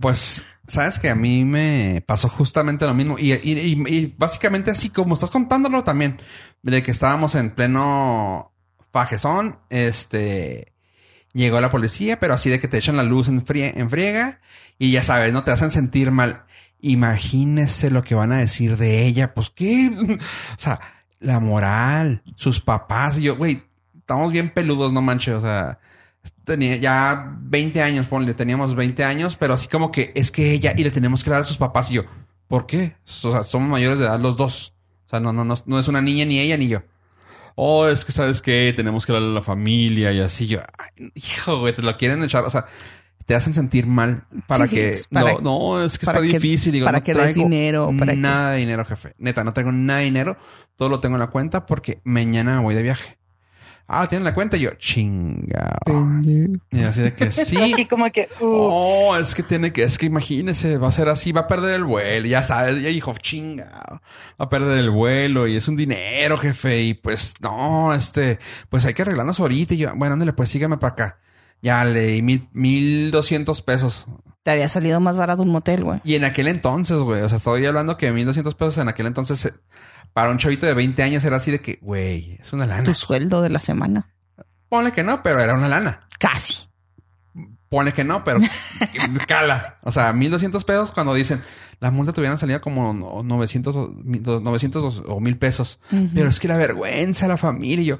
[0.00, 3.16] Pues, sabes que a mí me pasó justamente lo mismo.
[3.18, 6.20] Y, y- y- y básicamente así como estás contándolo también,
[6.62, 8.52] de que estábamos en pleno
[8.92, 10.72] fajezón, este,
[11.32, 14.40] llegó la policía, pero así de que te echan la luz en, frie- en friega
[14.78, 16.44] y ya sabes, no te hacen sentir mal.
[16.82, 20.80] Imagínese lo que van a decir de ella, pues qué, o sea,
[21.18, 23.64] la moral, sus papás, yo, güey,
[23.98, 25.78] estamos bien peludos, no manches, o sea,
[26.44, 30.72] tenía ya 20 años, ponle, teníamos 20 años, pero así como que es que ella
[30.76, 32.04] y le tenemos que dar a sus papás y yo,
[32.48, 32.96] ¿por qué?
[33.22, 34.74] O sea, somos mayores de edad los dos.
[35.06, 36.82] O sea, no, no, no, no es una niña ni ella ni yo.
[37.54, 40.60] Oh, es que sabes qué, tenemos que darle a la familia y así yo,
[41.14, 42.64] hijo, güey, te lo quieren echar, o sea,
[43.30, 45.40] te hacen sentir mal para Sí, sí, que pues, para- no,
[45.76, 48.50] no, es que está que- difícil, digo, para no que des dinero, para que- nada
[48.50, 49.14] de dinero, jefe.
[49.18, 50.36] Neta, no traigo nada de dinero,
[50.74, 53.18] todo lo tengo en la cuenta porque mañana voy de viaje.
[53.86, 54.56] Ah, ¿tienen la cuenta?
[54.56, 55.78] Y yo, chinga.
[56.72, 57.56] Y así de que sí.
[57.56, 58.42] Así como que, ups.
[58.42, 61.76] Oh, es que tiene que, es que imagínese, va a ser así, va a perder
[61.76, 63.70] el vuelo, ya sabes, ya dijo, chinga,
[64.40, 68.40] va a perder el vuelo y es un dinero, jefe, y pues no, este,
[68.70, 71.18] pues hay que arreglarnos ahorita y yo, bueno, ándale, pues sígame para acá.
[71.62, 74.06] Ya leí mil, mil doscientos pesos.
[74.42, 76.00] Te había salido más barato un motel, güey.
[76.04, 79.06] Y en aquel entonces, güey, o sea, estoy hablando que mil doscientos pesos en aquel
[79.06, 79.52] entonces, eh,
[80.14, 82.84] para un chavito de 20 años era así de que, güey, es una lana.
[82.84, 84.10] Tu sueldo de la semana.
[84.70, 86.06] Ponle que no, pero era una lana.
[86.18, 86.68] Casi.
[87.68, 88.40] Pone que no, pero
[89.28, 89.76] cala.
[89.84, 91.42] O sea, 1200 pesos cuando dicen
[91.78, 95.78] la multa te hubieran salido como no- 900 o, mil- 900 o 1000 pesos.
[96.14, 97.98] Pero es que la vergüenza, la familia y yo,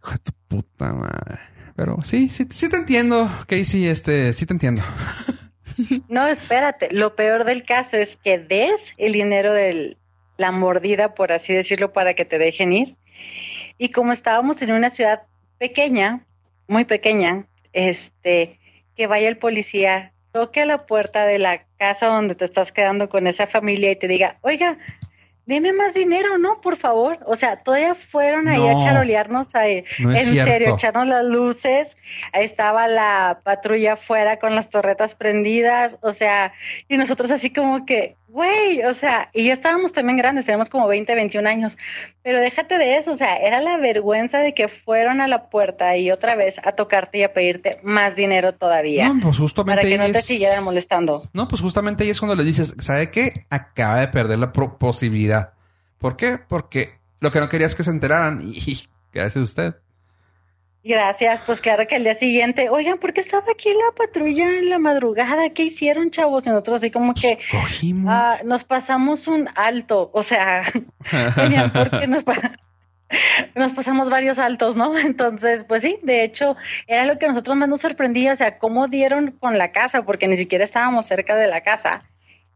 [0.00, 1.38] hijo de tu puta madre.
[1.82, 4.84] Pero sí, sí, sí te entiendo, Casey, este, sí te entiendo.
[6.08, 6.90] No, espérate.
[6.92, 9.96] Lo peor del caso es que des el dinero de
[10.36, 12.96] la mordida, por así decirlo, para que te dejen ir.
[13.78, 15.22] Y como estábamos en una ciudad
[15.58, 16.24] pequeña,
[16.68, 18.60] muy pequeña, este,
[18.94, 23.08] que vaya el policía, toque a la puerta de la casa donde te estás quedando
[23.08, 24.78] con esa familia y te diga, oiga,
[25.46, 26.60] deme más dinero, ¿no?
[26.60, 27.18] Por favor.
[27.26, 28.78] O sea, todavía fueron ahí No.
[28.78, 29.84] a charolearnos ahí.
[29.98, 30.74] No es en serio, cierto.
[30.74, 31.96] echarnos las luces.
[32.32, 35.98] Ahí estaba la patrulla afuera con las torretas prendidas.
[36.00, 36.52] O sea,
[36.88, 40.88] y nosotros así como que, güey, o sea, y ya estábamos también grandes, tenemos como
[40.88, 41.76] 20, 21 años.
[42.22, 45.96] Pero déjate de eso, o sea, era la vergüenza de que fueron a la puerta
[45.98, 49.08] y otra vez a tocarte y a pedirte más dinero todavía.
[49.12, 51.28] No, pues justamente para que no te es- siguieran molestando.
[51.32, 53.46] No, pues justamente ahí es cuando le dices, ¿sabe qué?
[53.50, 55.52] Acaba de perder la posibilidad.
[55.98, 56.38] ¿Por qué?
[56.48, 58.40] Porque lo que no quería es que se enteraran.
[58.54, 59.74] Y ¿qué hace usted?
[60.84, 64.68] Gracias, pues claro que al día siguiente, oigan, ¿por qué estaba aquí la patrulla en
[64.68, 65.50] la madrugada?
[65.50, 66.44] ¿Qué hicieron, chavos?
[66.46, 67.38] Y nosotros así como que
[68.08, 70.64] ah, nos pasamos un alto, o sea,
[71.36, 72.52] venían porque nos, pa-
[73.54, 74.98] nos pasamos varios altos, ¿no?
[74.98, 76.56] Entonces, pues sí, de hecho,
[76.88, 80.04] era lo que a nosotros más nos sorprendía, o sea, cómo dieron con la casa,
[80.04, 82.02] porque ni siquiera estábamos cerca de la casa.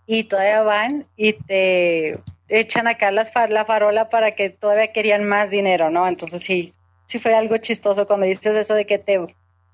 [0.05, 5.25] Y todavía van y te echan acá las far- la farola para que todavía querían
[5.25, 6.07] más dinero, ¿no?
[6.09, 6.73] Entonces sí,
[7.07, 9.25] sí fue algo chistoso cuando dices eso de que te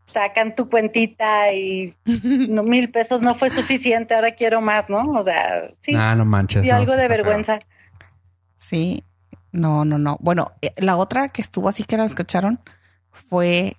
[0.06, 5.10] sacan tu cuentita y no, mil pesos no fue suficiente, ahora quiero más, ¿no?
[5.12, 6.64] O sea, sí, Ah, no manches.
[6.64, 7.08] y no, algo de feo.
[7.08, 7.60] vergüenza.
[8.56, 9.04] Sí.
[9.52, 10.16] No, no, no.
[10.20, 12.60] Bueno, eh, la otra que estuvo así que la escucharon
[13.10, 13.76] fue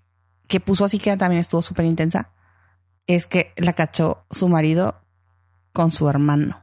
[0.48, 2.30] que puso así que también estuvo súper intensa.
[3.08, 5.02] Es que la cachó su marido
[5.72, 6.62] con su hermano.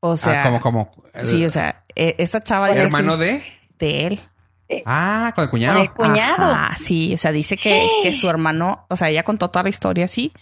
[0.00, 0.90] O sea, ah, como, como.
[1.14, 3.42] el- sí, o sea, eh, esta chava ¿El hermano de.
[3.78, 4.20] de él.
[4.86, 5.74] Ah, con el cuñado.
[5.74, 6.52] Con el cuñado.
[6.52, 9.68] Ajá, sí, o sea, dice que, que su hermano, o sea, ella contó toda la
[9.68, 10.32] historia así,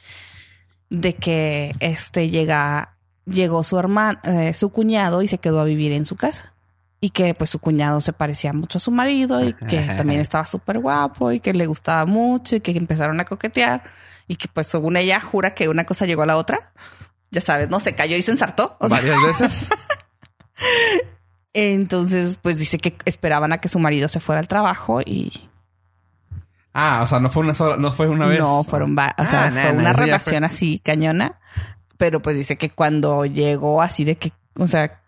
[0.88, 5.92] de que este llega, llegó su hermano, eh, su cuñado y se quedó a vivir
[5.92, 6.54] en su casa.
[7.02, 10.44] Y que pues su cuñado se parecía mucho a su marido y que también estaba
[10.44, 13.84] súper guapo y que le gustaba mucho y que empezaron a coquetear
[14.28, 16.72] y que pues según ella jura que una cosa llegó a la otra
[17.30, 18.76] ya sabes, no se cayó y se ensartó.
[18.80, 19.68] O sea, Varias veces.
[21.52, 25.48] entonces, pues dice que esperaban a que su marido se fuera al trabajo y
[26.72, 28.38] Ah, o sea, no fue una sola, no fue una vez.
[28.38, 31.40] no fueron, va- o sea, Ah, fue nah, nah, una relación así cañona.
[31.96, 35.02] Pero pues dice que cuando llegó así de que, o sea,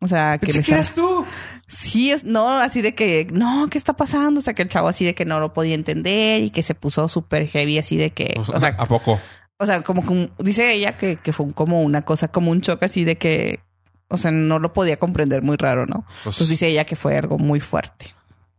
[0.00, 1.24] o sea, que les eras tú.
[1.66, 4.38] Sí, es, no, así de que, no, ¿qué está pasando?
[4.38, 6.74] O sea, que el chavo así de que no lo podía entender y que se
[6.74, 9.18] puso súper heavy, así de que, Pues, o sea, ¿A poco?
[9.58, 12.84] o sea, como, como- dice ella que, que fue como una cosa, como un choque
[12.84, 13.60] así de que,
[14.08, 16.04] o sea, no lo podía comprender muy raro, ¿no?
[16.24, 18.12] Pues- Pues dice ella que fue algo muy fuerte.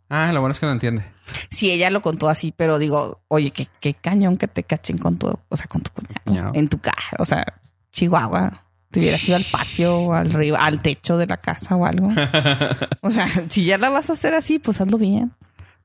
[0.09, 1.03] Ah, lo bueno es que no entiende.
[1.49, 5.17] Sí, ella lo contó así, pero digo, oye, qué, qué cañón que te cachen con
[5.17, 6.51] tu, o sea, con tu cuñado, Cuñado.
[6.53, 7.43] en tu casa, o sea,
[7.91, 8.61] Chihuahua.
[8.91, 12.07] Te hubieras ido al patio, al río, al techo de la casa o algo.
[13.01, 15.31] O sea, si ya la vas a hacer así, pues hazlo bien.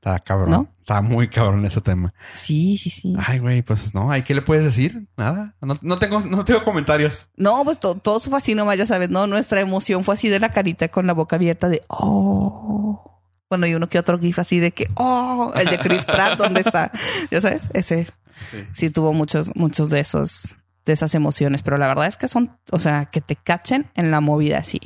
[0.02, 0.50] Está cabrón.
[0.50, 0.68] ¿No?
[0.78, 2.14] Está muy cabrón ese tema.
[2.32, 3.12] Sí, sí, sí.
[3.18, 5.06] Ay, güey, pues no, ¿ay qué le puedes decir?
[5.16, 5.54] Nada.
[5.60, 7.28] No, no tengo, no tengo comentarios.
[7.36, 9.26] No, pues to- todo fue así nomás, ya sabes, ¿no?
[9.26, 13.20] Nuestra emoción fue así de la carita con la boca abierta de, oh.
[13.50, 16.60] Bueno, y uno que otro gif así de que, oh, el de Chris Pratt, ¿dónde
[16.60, 16.90] está?
[17.30, 18.06] Ya sabes, ese
[18.50, 18.64] Sí.
[18.72, 20.54] sí tuvo muchos, muchos de esos,
[20.86, 24.10] de esas emociones, pero la verdad es que son, o sea, que te cachen en
[24.10, 24.80] la movida así.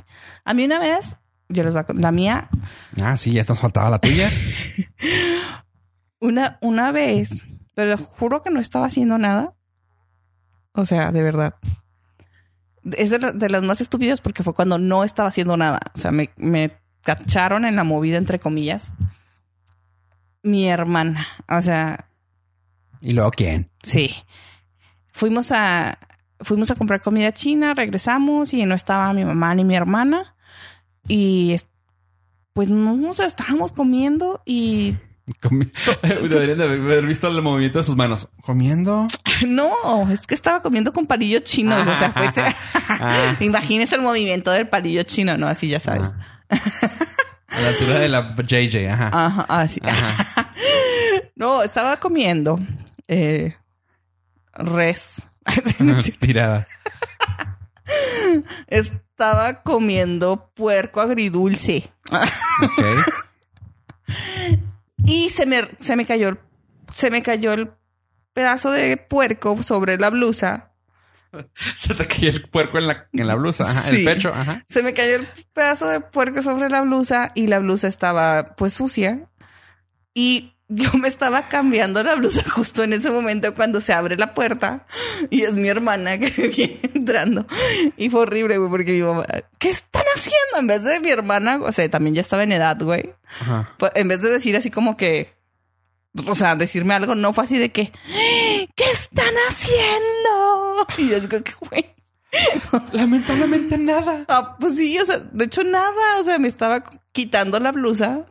[0.45, 1.17] A mí una vez,
[1.55, 2.49] yo les voy a, la mía,
[3.03, 4.31] Ah, sí, ya nos faltaba la tuya.
[6.21, 9.55] una, una vez, pero juro que no estaba haciendo nada.
[10.73, 11.55] O sea, de verdad.
[12.97, 15.81] Es de, la- de las más estúpidas porque fue cuando no estaba haciendo nada.
[15.95, 18.93] O sea, me, me cacharon en la movida, entre comillas.
[20.43, 21.27] Mi hermana.
[21.49, 22.09] O sea,
[23.01, 23.71] ¿Y luego quién?
[23.83, 24.15] sí.
[25.17, 25.97] Fuimos a,
[26.41, 30.34] fuimos a comprar comida china, regresamos y no estaba mi mamá ni mi hermana.
[31.09, 31.67] Y es-
[32.53, 34.95] pues no, o sea, estábamos comiendo y
[35.43, 35.71] Comi-
[36.29, 38.29] Deberían de haber visto el movimiento de sus manos.
[38.43, 39.07] ¿Comiendo?
[39.49, 41.85] No, es que estaba comiendo con palillos chinos.
[41.89, 42.55] O sea, fue ese-
[42.89, 43.37] Ah.
[43.41, 45.49] Imagínese el movimiento del palillo chino, ¿no?
[45.49, 46.13] Así ya sabes.
[47.49, 49.11] A la altura de la JJ, ajá.
[49.13, 49.81] Ajá, así.
[49.83, 50.53] Ajá.
[51.35, 52.61] No, estaba comiendo
[53.09, 53.57] eh,
[54.55, 55.21] res.
[56.21, 56.69] Tirada.
[58.69, 61.91] Estaba comiendo puerco agridulce.
[65.07, 66.39] Y se me, se me cayó el,
[66.93, 67.71] se me cayó el
[68.33, 70.73] pedazo de puerco sobre la blusa.
[71.75, 73.97] Se te cayó el puerco en la, en la blusa, ajá, Sí.
[73.97, 74.65] el pecho, ajá.
[74.69, 78.73] Se me cayó el pedazo de puerco sobre la blusa y la blusa estaba pues
[78.75, 79.29] sucia.
[80.15, 84.35] Y yo me estaba cambiando la blusa justo en ese momento cuando se abre la
[84.35, 84.87] puerta
[85.31, 87.47] y es mi hermana que viene entrando.
[87.97, 89.25] Y fue horrible, güey, porque mi mamá,
[89.59, 90.59] ¿qué están haciendo?
[90.59, 93.15] En vez de mi hermana, o sea, también ya estaba en edad, güey.
[93.41, 93.75] Ajá.
[93.79, 95.33] Pues, en vez de decir así como que,
[96.27, 97.93] o sea, decirme algo, no fue así de que,
[98.75, 100.87] ¿qué están haciendo?
[100.99, 101.95] Y yo digo que, güey.
[102.93, 104.25] Lamentablemente nada.
[104.29, 108.27] Ah, pues sí, o sea, de hecho nada, o sea, me estaba quitando la blusa.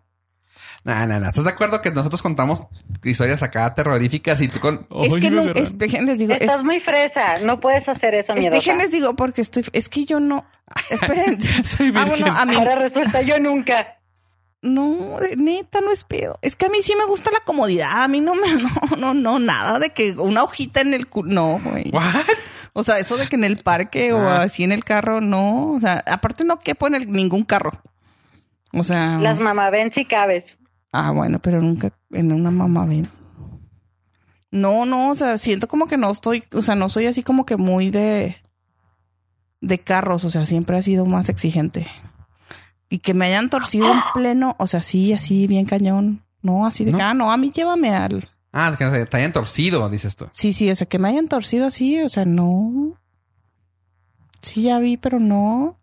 [0.86, 1.30] Nah, nah, nah.
[1.30, 2.62] ¿Estás de acuerdo que nosotros contamos
[3.04, 4.86] historias acá terroríficas y tú con...
[5.04, 8.40] es que no, es, déjenles digo, es, Estás muy fresa, no puedes hacer eso, es-
[8.40, 8.58] miedosa.
[8.60, 10.46] déjenles digo porque estoy, es que yo no,
[10.90, 11.40] esperen.
[11.66, 13.98] Soy ah, bueno, a mí, Ahora resulta yo nunca.
[14.62, 16.38] no, neta, no es pedo.
[16.42, 18.48] Es que a mí sí me gusta la comodidad, a mí no me,
[18.92, 21.90] no, no, no, nada de que una hojita en el cu- no, güey.
[21.92, 22.26] ¿What?
[22.74, 24.42] O sea, eso de que en el parque o Ah.
[24.44, 27.82] así en el carro, no, o sea, aparte no quepo en el- ningún carro.
[28.74, 30.58] O sea, Las mamá ven si cabes.
[30.94, 33.08] Ah, bueno, pero nunca en una mamá ven.
[34.52, 37.46] No, no, o sea, siento como que no estoy, o sea, no soy así como
[37.46, 38.38] que muy de
[39.60, 41.88] de carros, o sea, siempre ha sido más exigente.
[42.90, 46.22] Y que me hayan torcido en pleno, o sea, sí, así bien cañón.
[46.42, 47.00] No, así de ¿No?
[47.02, 48.30] ah, no, a mí llévame al.
[48.52, 50.28] Ah, que te hayan torcido, dices tú.
[50.32, 53.00] Sí, sí, o sea, que me hayan torcido así, o sea, no.
[54.42, 55.78] Sí, ya vi, pero no.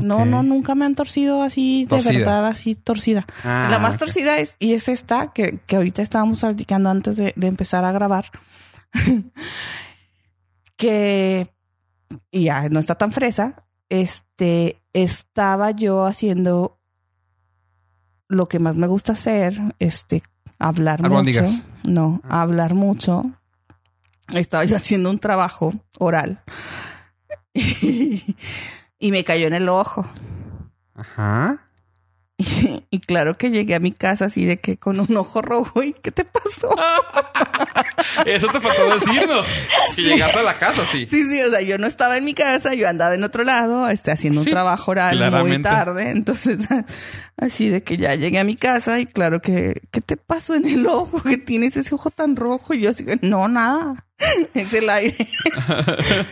[0.00, 3.26] No, no, nunca me han torcido así, de verdad, así torcida.
[3.44, 7.32] Ah, la más torcida es, y es esta, que, que ahorita estábamos platicando antes de,
[7.36, 8.26] de empezar a grabar.
[10.76, 11.52] que,
[12.30, 13.64] y ya no está tan fresa.
[13.88, 16.78] Este, estaba yo haciendo
[18.28, 20.22] lo que más me gusta hacer, este,
[20.58, 21.50] hablar Albóndigas.
[21.52, 21.64] mucho.
[21.88, 22.42] No, Ah.
[22.42, 23.22] hablar mucho.
[24.34, 26.42] Estaba yo haciendo un trabajo oral.
[28.98, 30.06] y me cayó en el ojo.
[30.94, 31.66] Ajá.
[32.90, 35.82] Y, claro que llegué a mi casa así de que con un ojo rojo.
[35.82, 36.70] ¿Y qué te pasó?
[38.26, 39.46] Eso te faltó decirnos.
[39.94, 41.06] Si llegaste a la casa, sí.
[41.06, 43.88] Sí, sí, o sea, yo no estaba en mi casa, yo andaba en otro lado,
[43.88, 46.10] este, haciendo Sí, un trabajo oral muy tarde.
[46.10, 46.58] Entonces,
[47.38, 50.66] así de que ya llegué a mi casa y claro que, ¿qué te pasó en
[50.66, 51.22] el ojo?
[51.22, 52.74] que tienes ese ojo tan rojo?
[52.74, 54.05] Y yo así, no, nada.
[54.54, 55.16] es el aire.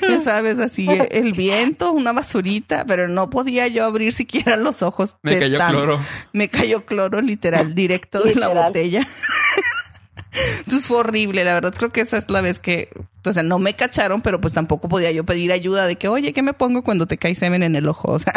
[0.00, 5.16] ya sabes, así el viento, una basurita, pero no podía yo abrir siquiera los ojos.
[5.22, 6.00] Me cayó cloro.
[6.32, 9.06] Me cayó cloro literal, directo de la botella.
[10.58, 12.88] Entonces fue horrible, la verdad creo que esa es la vez que,
[13.24, 16.32] o sea, no me cacharon, pero pues tampoco podía yo pedir ayuda de que, oye,
[16.32, 18.10] ¿qué me pongo cuando te cae semen en el ojo?
[18.10, 18.32] O sea.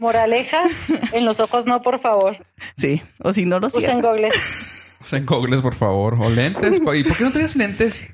[0.00, 0.64] Moraleja,
[1.12, 2.36] en los ojos no, por favor.
[2.76, 4.34] Sí, o si no los Usen gogles.
[5.04, 6.16] Usen gogles, por favor.
[6.18, 6.78] O lentes.
[6.78, 8.06] ¿Y por qué no tenías lentes?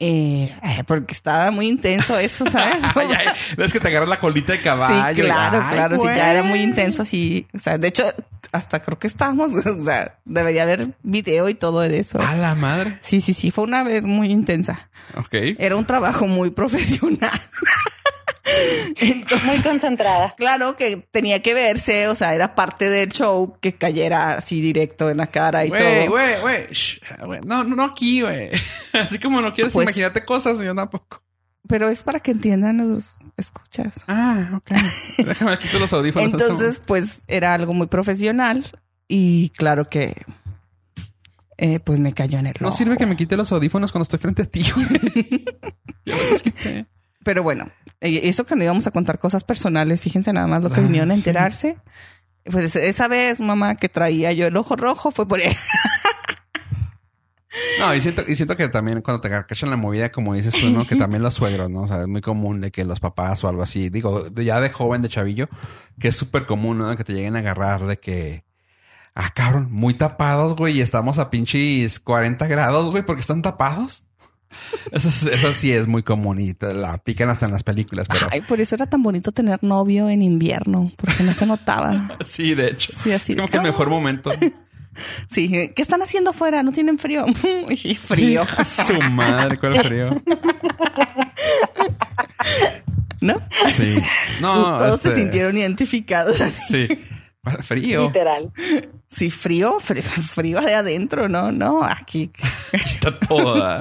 [0.00, 0.52] Eh,
[0.86, 2.82] porque estaba muy intenso eso, ¿sabes?
[3.58, 5.14] es que te agarras la colita de caballo.
[5.14, 5.96] Sí, claro, claro.
[5.96, 7.46] Sí, ya era muy intenso así.
[7.54, 8.04] O sea, de hecho,
[8.52, 12.20] hasta creo que estábamos, o sea, debería haber video y todo de eso.
[12.20, 12.98] A la madre.
[13.00, 13.50] Sí, sí, sí.
[13.50, 14.90] Fue una vez muy intensa.
[15.16, 15.34] Ok.
[15.58, 17.40] Era un trabajo muy profesional.
[19.44, 20.34] Muy concentrada.
[20.36, 25.10] Claro que tenía que verse, o sea, era parte del show que cayera así directo
[25.10, 26.10] en la cara y todo.
[26.10, 28.50] Güey, güey, no, no aquí, güey.
[28.92, 31.22] Así como no quieres pues imaginarte cosas, yo tampoco.
[31.66, 34.04] Pero es para que entiendan los escuchas.
[34.06, 34.70] Ah, ok.
[35.24, 36.32] Déjame quitar los audífonos.
[36.32, 38.78] Entonces, pues era algo muy profesional
[39.08, 40.14] y claro que
[41.56, 44.18] eh, pues me cayó en el No sirve que me quite los audífonos cuando estoy
[44.18, 44.64] frente a ti.
[47.24, 47.70] Pero bueno,
[48.00, 50.84] eh, eso que no íbamos a contar cosas personales, fíjense nada más lo que ah,
[50.84, 51.76] vinieron a enterarse.
[52.44, 55.52] Pues esa vez, mamá, que traía yo el ojo rojo fue por ahí.
[57.78, 60.70] No, y siento, y siento que también cuando te cachan la movida, como dices tú,
[60.70, 60.86] ¿no?
[60.86, 61.82] Que también los suegros, ¿no?
[61.82, 64.70] O sea, es muy común de que los papás o algo así, digo, ya de
[64.70, 65.48] joven, de chavillo,
[65.98, 66.96] que es súper común, ¿no?
[66.96, 68.44] Que te lleguen a agarrar de que,
[69.14, 74.03] ah, cabrón, muy tapados, güey, y estamos a pinches 40 grados, güey, porque están tapados.
[74.92, 75.10] Eso,
[75.54, 78.06] sí es muy común y te la pican hasta en las películas.
[78.08, 78.28] Pero...
[78.30, 82.16] Ay, por eso era tan bonito tener novio en invierno, porque no se notaba.
[82.24, 82.92] sí, de hecho.
[83.02, 83.32] Sí, así.
[83.32, 84.30] Es como que el mejor momento.
[85.28, 86.62] Sí, ¿qué están haciendo afuera?
[86.62, 87.26] ¿No tienen frío?
[87.98, 88.46] frío.
[88.64, 90.22] Su madre, ¿cuál frío?
[93.20, 93.34] ¿No?
[93.72, 93.96] Sí.
[94.40, 96.36] No, Todos se este, sintieron identificados.
[96.68, 96.86] Sí.
[97.62, 98.06] Frío.
[98.06, 98.52] Literal.
[99.08, 101.52] Sí, frío, frío, de adentro, ¿no?
[101.52, 102.30] No, aquí.
[102.72, 103.80] Está toda.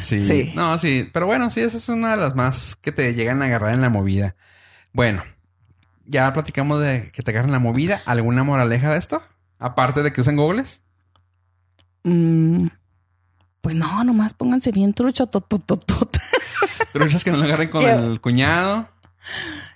[0.00, 0.52] Sí.
[0.54, 1.08] No, sí.
[1.12, 3.80] Pero bueno, sí, esa es una de las más que te llegan a agarrar en
[3.80, 4.36] la movida.
[4.92, 5.24] Bueno,
[6.04, 8.02] ya platicamos de que te agarran la movida.
[8.06, 9.22] ¿Alguna moraleja de esto?
[9.58, 10.82] Aparte de que usen googles.
[12.04, 12.68] Mm,
[13.60, 15.26] pues no, nomás pónganse bien trucho.
[15.26, 18.88] Truchas que no lo agarren con el cuñado.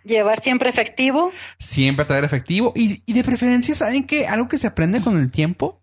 [0.04, 1.32] Llevar siempre efectivo.
[1.58, 2.72] Siempre traer efectivo.
[2.76, 5.80] Y, y de preferencia, ¿saben que Algo que se aprende con el tiempo.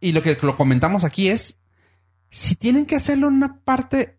[0.00, 1.56] Y lo que lo comentamos aquí es
[2.30, 4.18] si tienen que hacerlo en una parte,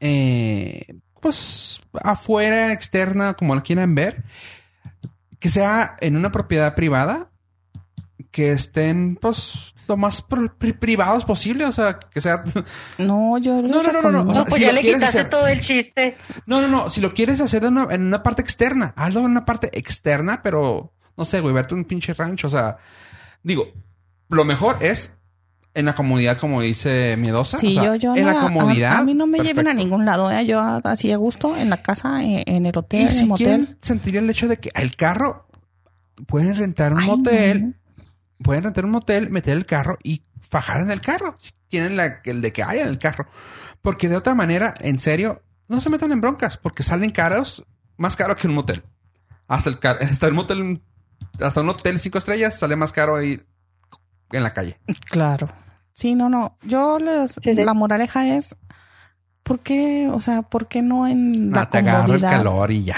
[0.00, 0.86] eh,
[1.20, 4.24] pues afuera, externa, como lo quieran ver,
[5.38, 7.30] que sea en una propiedad privada,
[8.30, 10.24] que estén, pues, lo más
[10.78, 12.44] privados posible, o sea, que sea...
[12.98, 16.16] No, yo no, no, no, no, no, pues ya le quitaste todo el chiste.
[16.46, 19.26] No, no, no, si lo quieres hacer en una, en una parte externa, hazlo en
[19.26, 22.78] una parte externa, pero, no sé, güey, verte un pinche rancho, o sea,
[23.42, 23.72] digo,
[24.28, 25.12] lo mejor es
[25.74, 27.58] en la comodidad, como dice Miedosa.
[27.58, 28.14] Sí, yo, yo.
[28.14, 28.96] En la comodidad.
[28.96, 30.44] A, mí no me lleven a ningún lado, ¿eh?
[30.46, 33.78] Yo así a gusto, en la casa, eh, en, el hotel, en el motel.
[33.80, 35.46] Sentiría el hecho de que el carro
[36.26, 37.76] pueden rentar un motel,
[38.42, 41.36] pueden rentar un motel, meter el carro y fajar en el carro.
[41.38, 43.26] Si tienen la, el de que haya en el carro.
[43.80, 47.64] Porque de otra manera, en serio, no se metan en broncas porque salen caros,
[47.96, 48.82] más caro que un motel.
[49.48, 49.78] Hasta el,
[50.10, 50.82] hasta el motel,
[51.40, 53.42] hasta un hotel cinco estrellas sale más caro ahí
[54.32, 54.78] en la calle.
[55.10, 55.48] Claro.
[55.92, 56.56] Sí, no, no.
[56.62, 58.56] Yo les, la moraleja es,
[59.42, 60.08] ¿por qué?
[60.12, 62.96] O sea, ¿por qué no en la te agarra el calor y ya.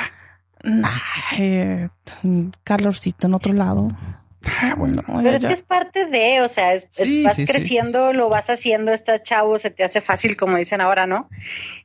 [1.39, 1.89] Eh,
[2.63, 3.89] calorcito en otro lado.
[4.61, 5.03] Ah, bueno.
[5.07, 6.89] Pero es que es parte de, o sea, es,
[7.23, 11.29] vas creciendo, lo vas haciendo, estás chavo, se te hace fácil, como dicen ahora, ¿no?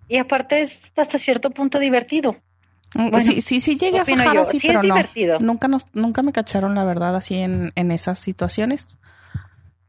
[0.08, 2.36] Y aparte es hasta cierto punto divertido.
[2.96, 4.96] Mm, bueno, sí, sí, sí llegué a fajar así, pero no.
[5.40, 8.98] Nunca nos, nunca me cacharon, la verdad, así en, en esas situaciones.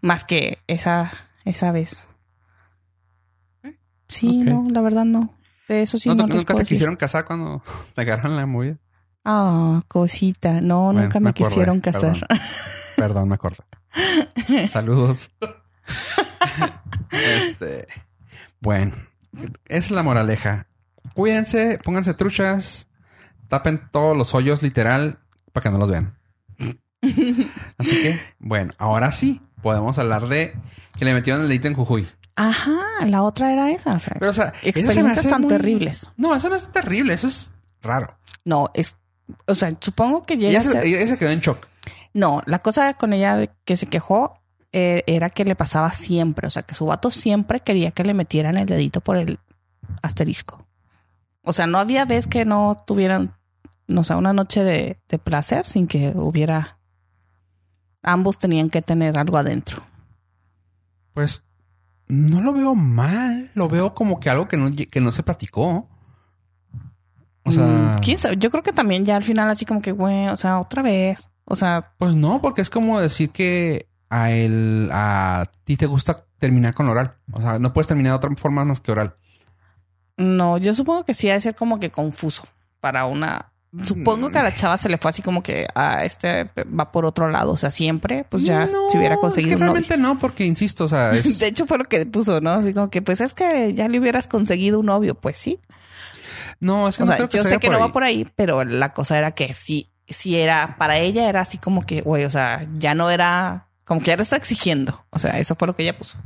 [0.01, 1.13] Más que esa,
[1.45, 2.09] esa vez.
[4.09, 5.35] Sí, no, la verdad no.
[5.69, 7.63] De eso sí no, ¿Nunca te quisieron casar cuando
[7.95, 8.79] te agarraron la movida?
[9.25, 10.61] Ah, cosita.
[10.61, 12.27] No, nunca me, quisieron casar.
[12.97, 13.65] Perdón, me acuerdo.
[14.69, 15.31] Saludos.
[17.13, 17.87] este.
[18.61, 18.97] Bueno,
[19.67, 20.67] es la moraleja.
[21.15, 22.89] Cuídense, pónganse truchas,
[23.49, 25.19] tapen todos los hoyos literal
[25.53, 26.19] para que no los vean.
[27.79, 30.55] Así que, bueno, ahora sí, podemos hablar de
[30.97, 32.09] que le metieron el delito en Jujuy.
[32.37, 33.95] Ajá, la otra era esa.
[33.95, 36.11] O sea, Pero, o sea experiencias tan terribles.
[36.17, 37.51] No, eso no es terrible, eso es
[37.83, 38.17] raro.
[38.45, 38.97] No, es.
[39.47, 40.51] O sea, supongo que llega.
[40.51, 41.67] Ella, se, quedó en shock.
[42.15, 44.41] No, la cosa con ella que se quejó
[44.73, 46.47] eh, era que le pasaba siempre.
[46.47, 49.39] O sea, que su vato siempre quería que le metieran el dedito por el
[50.03, 50.67] asterisco.
[51.43, 53.37] O sea, no había vez que no tuvieran,
[53.87, 56.79] no sé, una noche de, de placer sin que hubiera.
[58.03, 59.83] Ambos tenían que tener algo adentro.
[61.13, 61.45] Pues
[62.09, 63.51] no lo veo mal.
[63.55, 65.89] Lo veo como que algo que no, que no se platicó.
[67.45, 67.67] O sea.
[67.67, 68.37] Mm, ¿Quién sabe?
[68.37, 71.29] Yo creo que también ya al final, así como que, güey, o sea, otra vez.
[71.45, 76.25] O sea, Pues no, porque es como decir que a él, a ti te gusta
[76.39, 77.17] terminar con oral.
[77.33, 79.17] O sea, no puedes terminar de otra forma más que oral.
[80.17, 82.45] no, yo supongo que sí ha de ser como que confuso
[82.81, 83.50] para una.
[83.85, 87.05] Supongo que a la chava se le fue así como que a este va por
[87.05, 87.53] otro lado.
[87.53, 89.73] O sea, siempre, pues ya No, se hubiera conseguido Es que un novio.
[89.83, 91.39] realmente no, porque insisto, o sea, es...
[91.39, 92.51] De hecho, fue lo que puso, ¿no?
[92.51, 95.15] Así como que, pues es que ya le hubieras conseguido un novio.
[95.15, 95.61] Pues sí.
[96.59, 97.81] no, es que O no sea, creo que yo sé que no ahí.
[97.83, 101.57] va por ahí, pero la cosa era que sí, sí era, para ella era así
[101.59, 105.05] como que, güey, o sea, ya no era, como que ya lo está exigiendo.
[105.11, 106.19] O sea, eso fue lo que ella puso.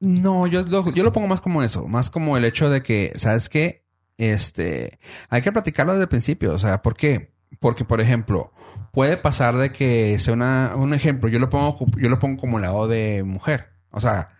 [0.00, 3.12] No, yo lo, yo lo pongo más como eso, más como el hecho de que,
[3.16, 3.83] ¿sabes qué?
[4.16, 4.98] Este,
[5.28, 7.32] hay que platicarlo desde el principio, o sea, ¿por qué?
[7.60, 8.52] Porque, por ejemplo,
[8.92, 12.60] puede pasar de que sea una, un ejemplo, yo lo pongo, yo lo pongo como
[12.60, 14.30] lado de mujer, o sea,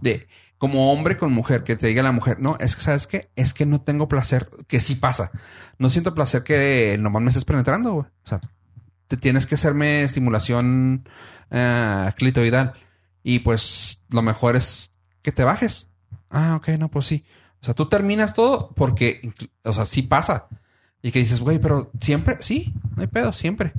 [0.00, 3.30] de como hombre con mujer, que te diga la mujer, no, es que, ¿sabes qué?
[3.36, 5.30] Es que no tengo placer, que sí pasa,
[5.78, 8.40] no siento placer que nomás me estés penetrando, güey, o sea,
[9.08, 11.08] te tienes que hacerme estimulación
[11.50, 12.74] eh, clitoidal
[13.22, 14.90] y pues lo mejor es
[15.22, 15.90] que te bajes.
[16.30, 17.24] Ah, ok, no, pues sí.
[17.64, 20.48] O sea, tú terminas todo porque, o sea, sí pasa.
[21.00, 23.72] Y que dices, güey, pero siempre, sí, no hay pedo, siempre.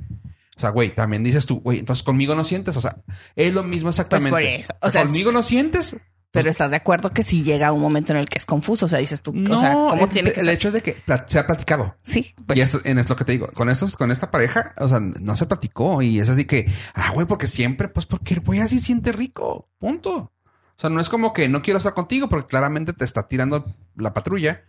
[0.56, 2.76] O sea, güey, también dices tú, güey, entonces conmigo no sientes.
[2.76, 2.96] O sea,
[3.36, 4.30] es lo mismo exactamente.
[4.30, 4.72] Pues por eso.
[4.82, 5.94] O sea, conmigo no sientes.
[6.32, 8.88] Pero estás de acuerdo que si llega un momento en el que es confuso, o
[8.88, 10.54] sea, dices tú, No, o sea, ¿cómo es- tiene que el ser?
[10.54, 10.96] hecho es de que
[11.28, 11.94] se ha platicado.
[12.02, 14.88] Sí, pues y esto, en esto que te digo, con estos, con esta pareja, o
[14.88, 16.02] sea, no se platicó.
[16.02, 19.70] Y es así que, ah, güey, porque siempre, pues porque el güey así siente rico.
[19.78, 20.32] Punto.
[20.76, 23.64] O sea, no es como que no quiero estar contigo porque claramente te está tirando
[23.96, 24.62] la patrulla.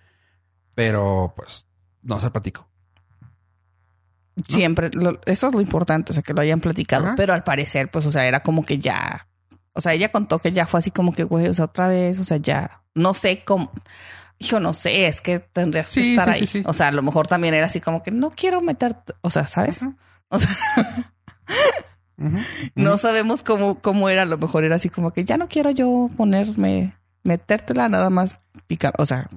[0.76, 1.68] Pero, pues,
[2.04, 2.70] no se platicó.
[4.48, 7.06] siempre, lo- eso es lo importante, o sea, que lo hayan platicado.
[7.08, 7.16] Ajá.
[7.18, 9.28] Pero al parecer, pues, o sea, era como que ya,
[9.74, 12.20] o sea, ella contó que ya fue así como que, güey, o sea, otra vez,
[12.20, 13.72] o sea, ya, no sé cómo.
[14.38, 16.48] Hijo, no sé, es que tendrías que estar sí, ahí.
[16.48, 16.64] sí.
[16.68, 19.48] O sea, a lo mejor también era así como que no quiero meter, o sea,
[19.48, 19.84] ¿sabes?
[20.30, 20.50] O sea,
[22.76, 24.24] No sabemos cómo, cómo era.
[24.24, 28.40] A lo mejor era así como que ya no quiero yo ponerme, metértela nada más
[28.66, 28.94] picar.
[28.98, 29.30] O sea,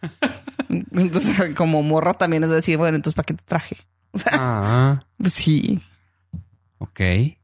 [0.92, 3.76] entonces como morra también es decir, bueno, entonces ¿para qué te traje?
[4.12, 5.82] O sea, Ah, pues sí.
[6.78, 7.00] ok.
[7.00, 7.36] ¿no?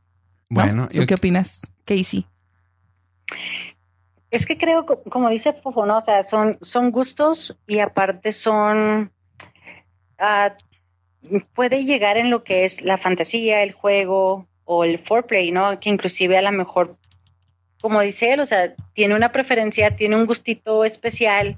[0.51, 2.27] Bueno, ¿tú yo- qué opinas, Casey?
[4.31, 5.99] Es que creo, co- como dice Fofo, ¿no?
[5.99, 9.13] O sea, son, son gustos y aparte son.
[10.19, 10.55] ah,
[11.55, 15.81] puede llegar en lo que es la fantasía, el juego o el foreplay, ¿no?
[15.81, 16.97] Que inclusive a lo mejor,
[17.81, 21.57] como dice él, o sea, tiene una preferencia, tiene un gustito especial,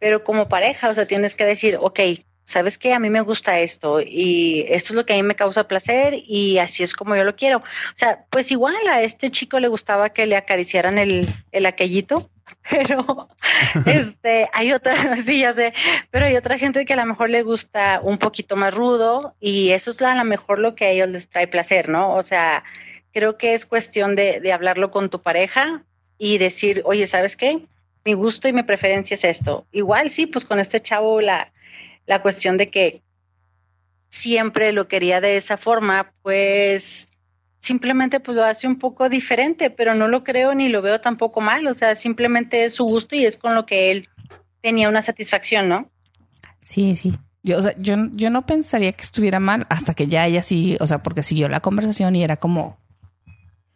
[0.00, 2.00] pero como pareja, o sea, tienes que decir, ok,
[2.44, 2.94] ¿sabes qué?
[2.94, 6.14] A mí me gusta esto y esto es lo que a mí me causa placer
[6.16, 7.58] y así es como yo lo quiero.
[7.58, 12.28] O sea, pues igual a este chico le gustaba que le acariciaran el, el aquellito,
[12.70, 13.28] pero
[13.86, 15.72] este, hay otra, sí, ya sé,
[16.10, 19.70] pero hay otra gente que a lo mejor le gusta un poquito más rudo y
[19.70, 22.14] eso es a lo mejor lo que a ellos les trae placer, ¿no?
[22.14, 22.64] O sea,
[23.12, 25.84] creo que es cuestión de, de hablarlo con tu pareja
[26.18, 27.66] y decir, oye, ¿sabes qué?
[28.04, 29.66] Mi gusto y mi preferencia es esto.
[29.72, 31.52] Igual sí, pues con este chavo la,
[32.06, 33.02] la cuestión de que
[34.10, 37.08] siempre lo quería de esa forma, pues
[37.62, 41.40] simplemente pues lo hace un poco diferente, pero no lo creo ni lo veo tampoco
[41.40, 44.08] mal, o sea, simplemente es su gusto y es con lo que él
[44.60, 45.88] tenía una satisfacción, ¿no?
[46.60, 47.14] Sí, sí.
[47.44, 50.76] Yo, o sea, yo, yo no pensaría que estuviera mal hasta que ya ella sí,
[50.80, 52.78] o sea, porque siguió la conversación y era como,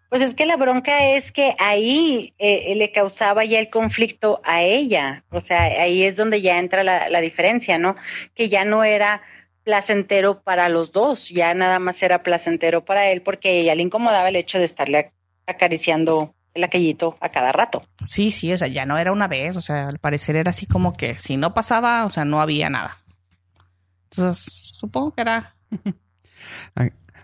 [0.08, 4.62] Pues es que la bronca es que ahí eh, le causaba ya el conflicto a
[4.62, 7.94] ella, o sea, ahí es donde ya entra la, la diferencia, ¿no?
[8.34, 9.22] Que ya no era
[9.66, 14.28] placentero para los dos, ya nada más era placentero para él porque ya le incomodaba
[14.28, 15.12] el hecho de estarle
[15.48, 17.82] acariciando el aquellito a cada rato.
[18.04, 20.66] sí, sí, o sea, ya no era una vez, o sea, al parecer era así
[20.66, 22.96] como que si no pasaba, o sea, no había nada.
[24.10, 24.44] Entonces,
[24.78, 25.56] supongo que era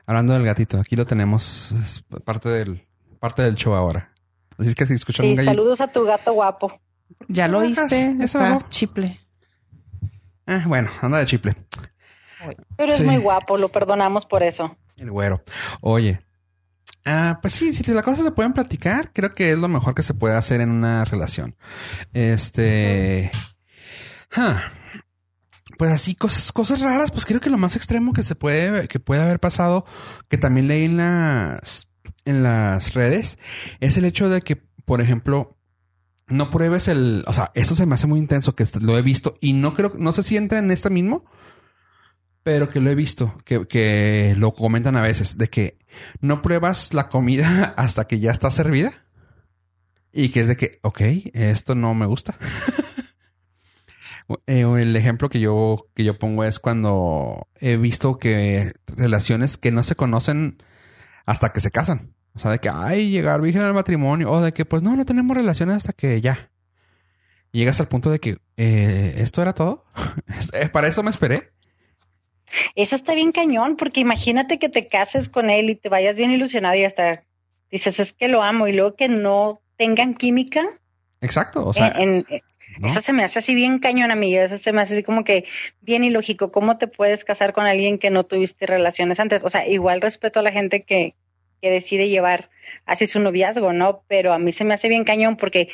[0.04, 1.72] Hablando del gatito, aquí lo tenemos.
[1.82, 2.84] Es parte del,
[3.20, 4.12] parte del show ahora.
[4.58, 5.52] Así es que si escuchan Sí, un gallito.
[5.52, 6.72] saludos a tu gato guapo.
[7.28, 8.16] ¿Ya lo oíste?
[8.20, 9.20] Está chiple.
[10.46, 11.54] Ah, bueno, anda de chiple.
[12.76, 13.04] Pero es Sí.
[13.04, 14.76] muy guapo, lo perdonamos por eso.
[14.96, 15.42] El güero.
[15.80, 16.20] Oye.
[17.04, 20.02] Ah, pues sí, si las cosas se pueden platicar, creo que es lo mejor que
[20.04, 21.56] se puede hacer en una relación.
[22.12, 23.30] Este.
[24.36, 24.62] ah,
[25.78, 29.00] Pues así, cosas, cosas raras, pues creo que lo más extremo que se puede, que
[29.00, 29.84] puede haber pasado,
[30.28, 31.88] que también leí en las,
[32.24, 33.36] en las redes
[33.80, 35.56] es el hecho de que, por ejemplo,
[36.28, 39.34] no pruebes el, o sea, eso se me hace muy intenso que lo he visto
[39.40, 41.24] y no creo, no sé si entra en este mismo,
[42.42, 45.78] pero que lo he visto, que, que lo comentan a veces, de que
[46.20, 48.92] no pruebas la comida hasta que ya está servida
[50.12, 51.00] y que es de que, ok,
[51.32, 52.36] esto no me gusta.
[54.46, 59.72] Eh, el ejemplo que yo, que yo pongo es cuando he visto que relaciones que
[59.72, 60.62] no se conocen
[61.26, 62.14] hasta que se casan.
[62.34, 64.30] O sea, de que, ay, llegar virgen al matrimonio.
[64.30, 66.50] O de que, pues no, no tenemos relaciones hasta que ya.
[67.52, 69.84] llegas al punto de que, eh, ¿esto era todo?
[70.54, 71.52] Eh, para eso me esperé.
[72.74, 76.30] Eso está bien cañón, porque imagínate que te cases con él y te vayas bien
[76.30, 77.24] ilusionado y hasta
[77.70, 80.62] dices, es que lo amo, y luego que no tengan química.
[81.20, 81.94] Exacto, o sea.
[82.82, 84.42] Eso se me hace así bien cañón, amiga.
[84.42, 85.44] Eso se me hace así como que
[85.82, 86.50] bien ilógico.
[86.50, 89.44] ¿Cómo te puedes casar con alguien que no tuviste relaciones antes?
[89.44, 91.14] O sea, igual respeto a la gente que,
[91.62, 92.50] que decide llevar
[92.84, 94.02] así su noviazgo, ¿no?
[94.08, 95.68] Pero a mí se me hace bien cañón porque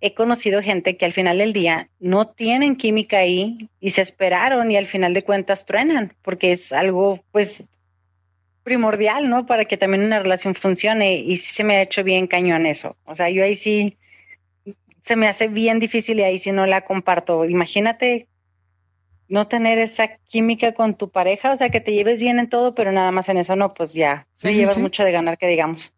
[0.00, 4.72] he conocido gente que al final del día no tienen química ahí y se esperaron
[4.72, 7.62] y al final de cuentas truenan, porque es algo, pues,
[8.62, 9.44] primordial, ¿no?
[9.44, 12.96] Para que también una relación funcione y se me ha hecho bien cañón eso.
[13.04, 13.96] O sea, yo ahí sí
[15.02, 17.44] se me hace bien difícil y ahí sí no la comparto.
[17.44, 18.26] Imagínate
[19.28, 22.74] no tener esa química con tu pareja, o sea, que te lleves bien en todo,
[22.74, 25.94] pero nada más en eso no, pues ya, te llevas mucho de ganar, que digamos.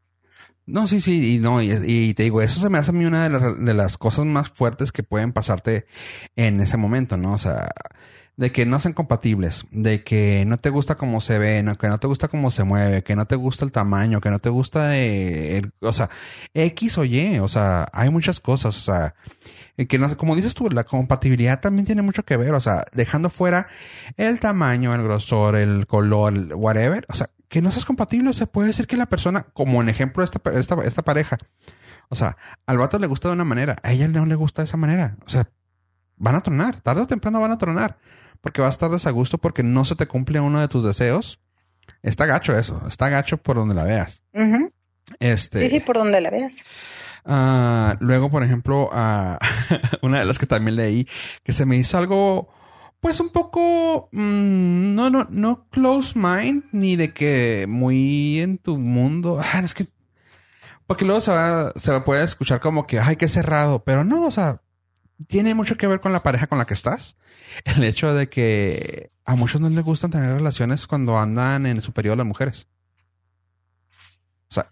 [0.66, 3.22] No, sí, sí, y no, y, te digo, eso se me hace a mí una
[3.22, 5.86] de las, de las cosas más fuertes que pueden pasarte
[6.34, 7.34] en ese momento, ¿no?
[7.34, 7.68] O sea,
[8.36, 11.98] de que no sean compatibles, de que no te gusta cómo se ve, que no
[11.98, 14.96] te gusta cómo se mueve, que no te gusta el tamaño, que no te gusta,
[14.96, 16.10] eh, el, o sea,
[16.52, 19.14] X o Y, o sea, hay muchas cosas, o sea,
[19.84, 23.28] que no como dices tú, la compatibilidad también tiene mucho que ver, o sea, dejando
[23.28, 23.68] fuera
[24.16, 28.46] el tamaño, el grosor, el color, whatever, o sea, que no seas compatible, o sea,
[28.46, 31.36] puede ser que la persona, como en ejemplo esta, esta, esta pareja,
[32.08, 34.66] o sea, al vato le gusta de una manera, a ella no le gusta de
[34.66, 35.50] esa manera, o sea,
[36.16, 37.98] van a tronar, tarde o temprano van a tronar
[38.46, 41.40] porque vas a estar desagusto porque no se te cumple uno de tus deseos.
[42.02, 44.22] Está gacho eso, está gacho por donde la veas.
[45.18, 45.60] Este.
[45.60, 46.64] Sí, sí, por donde la veas.
[47.28, 49.36] Ah, luego, por ejemplo, uh,
[50.02, 51.08] una de las que también leí,
[51.42, 52.48] que se me hizo algo,
[53.00, 58.78] pues un poco, mm, no, no, no close mind, ni de que muy en tu
[58.78, 59.40] mundo.
[59.52, 59.88] Ah, es que,
[60.86, 64.30] porque luego se va, se puede escuchar como que, ay, qué cerrado, pero no, o
[64.30, 64.62] sea,
[65.26, 67.16] tiene mucho que ver con la pareja con la que estás.
[67.64, 72.16] El hecho de que a muchos no les gustan tener relaciones cuando andan en superior
[72.16, 72.68] las mujeres.
[74.48, 74.68] O sea,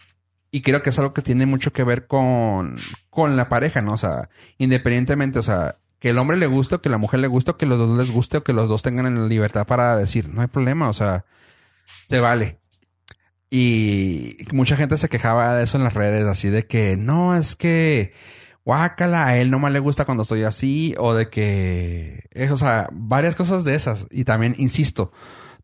[0.55, 2.77] y creo que es algo que tiene mucho que ver con,
[3.11, 3.95] con la pareja, ¿no?
[3.95, 7.27] O sea, independientemente, o sea, que el hombre le guste o que la mujer le
[7.27, 9.97] guste o que los dos les guste o que los dos tengan la libertad para
[9.97, 11.25] decir, no hay problema, o sea,
[12.05, 12.61] se vale.
[13.51, 17.57] Y mucha gente se quejaba de eso en las redes, así de que no, es
[17.57, 18.13] que
[18.65, 22.57] guácala, a él no más le gusta cuando estoy así, o de que, es, o
[22.57, 24.07] sea, varias cosas de esas.
[24.13, 25.11] Y también, insisto,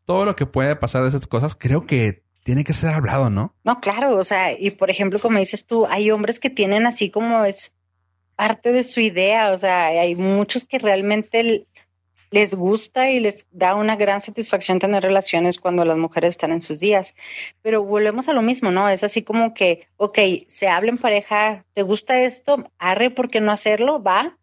[0.05, 3.55] todo lo que puede pasar de esas cosas, creo que tiene que ser hablado, ¿no?
[3.63, 7.09] No, claro, o sea, y por ejemplo, como dices tú, hay hombres que tienen así
[7.09, 7.77] como es
[8.35, 11.69] parte de su idea, o sea, hay muchos que realmente
[12.33, 16.61] les gusta y les da una gran satisfacción tener relaciones cuando las mujeres están en
[16.61, 17.15] sus días.
[17.63, 18.89] Pero volvemos a lo mismo, ¿no?
[18.89, 22.69] Es así como que, ok, se habla en pareja, ¿te gusta esto?
[22.81, 24.03] Arre, ¿por qué no hacerlo?
[24.03, 24.37] Va.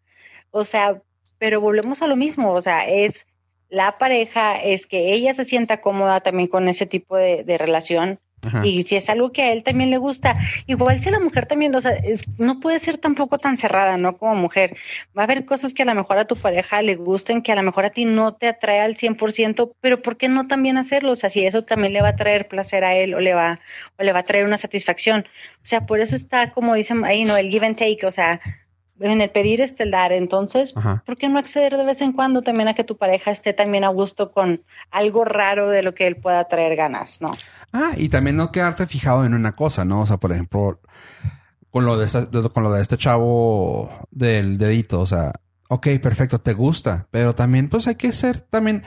[0.50, 1.02] O sea,
[1.36, 3.26] pero volvemos a lo mismo, o sea, es
[3.68, 8.18] la pareja, es que ella se sienta cómoda también con ese tipo de, de relación
[8.62, 10.34] y si es algo que a él también le gusta,
[10.66, 11.92] igual si a la mujer también, o sea,
[12.38, 14.16] no puede ser tampoco tan cerrada, ¿no?
[14.16, 14.76] Como mujer.
[15.16, 17.56] Va a haber cosas que a lo mejor a tu pareja le gusten, que a
[17.56, 21.12] lo mejor a ti no te atrae al 100%, pero ¿por qué no también hacerlo?
[21.12, 23.58] O sea, si eso también le va a traer placer a él o le va,
[23.98, 25.26] o le va a traer una satisfacción.
[25.56, 27.36] O sea, por eso está, como dicen ahí, ¿no?
[27.36, 28.40] El give and take, o sea,
[29.00, 30.12] en el pedir este el dar.
[30.12, 33.52] Entonces, ¿por qué no acceder de vez en cuando también a que tu pareja esté
[33.52, 37.36] también a gusto con algo raro de lo que él pueda traer ganas, ¿no?
[37.72, 40.02] Ah, y también no quedarte fijado en una cosa, ¿no?
[40.02, 40.80] O sea, por ejemplo,
[41.70, 45.32] con lo de este, con lo de este chavo del dedito, o sea,
[45.68, 48.82] ok, perfecto, te gusta, pero también pues hay que ser también,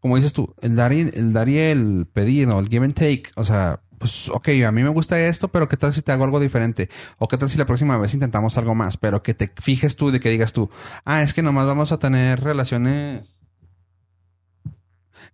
[0.00, 2.58] como dices tú, el dar y el, dar y el pedir, ¿no?
[2.58, 5.76] El give and take, o sea, pues, ok, a mí me gusta esto, pero ¿qué
[5.76, 6.90] tal si te hago algo diferente?
[7.18, 10.10] O qué tal si la próxima vez intentamos algo más, pero que te fijes tú
[10.10, 10.70] de que digas tú,
[11.04, 13.36] ah, es que nomás vamos a tener relaciones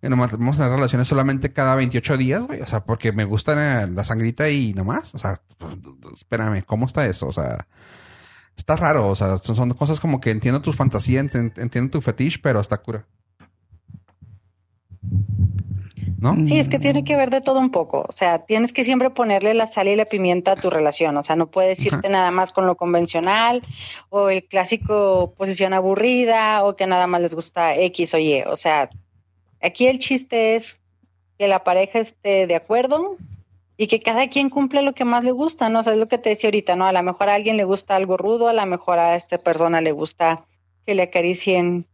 [0.00, 2.60] que nomás vamos a tener relaciones solamente cada 28 días, güey.
[2.60, 5.14] O sea, porque me gusta la sangrita y nomás.
[5.14, 5.76] O sea, pues,
[6.14, 7.28] espérame, ¿cómo está eso?
[7.28, 7.68] O sea,
[8.56, 9.08] está raro.
[9.08, 13.06] O sea, son, cosas como que entiendo tu fantasía, entiendo tu fetiche, pero está cura.
[16.22, 16.36] ¿No?
[16.44, 18.06] Sí, es que tiene que ver de todo un poco.
[18.08, 21.16] O sea, tienes que siempre ponerle la sal y la pimienta a tu relación.
[21.16, 23.66] O sea, no puedes irte nada más con lo convencional
[24.08, 28.42] o el clásico posición aburrida o que nada más les gusta X o Y.
[28.42, 28.88] O sea,
[29.60, 30.80] aquí el chiste es
[31.38, 33.16] que la pareja esté de acuerdo
[33.76, 35.80] y que cada quien cumpla lo que más le gusta, ¿no?
[35.80, 36.86] O sea, es lo que te decía ahorita, ¿no?
[36.86, 39.80] A lo mejor a alguien le gusta algo rudo, a lo mejor a esta persona
[39.80, 40.46] le gusta
[40.86, 41.84] que le acaricien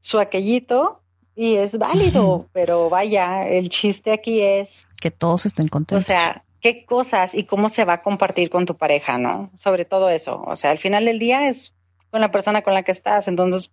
[0.00, 1.00] su aquellito
[1.34, 4.86] y es válido, pero vaya, el chiste aquí es...
[5.00, 6.04] Que todos estén contentos.
[6.04, 9.50] O sea, qué cosas y cómo se va a compartir con tu pareja, ¿no?
[9.56, 10.42] Sobre todo eso.
[10.46, 11.74] O sea, al final del día es
[12.10, 13.72] con la persona con la que estás, entonces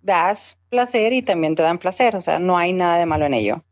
[0.00, 3.34] das placer y también te dan placer, o sea, no hay nada de malo en
[3.34, 3.64] ello.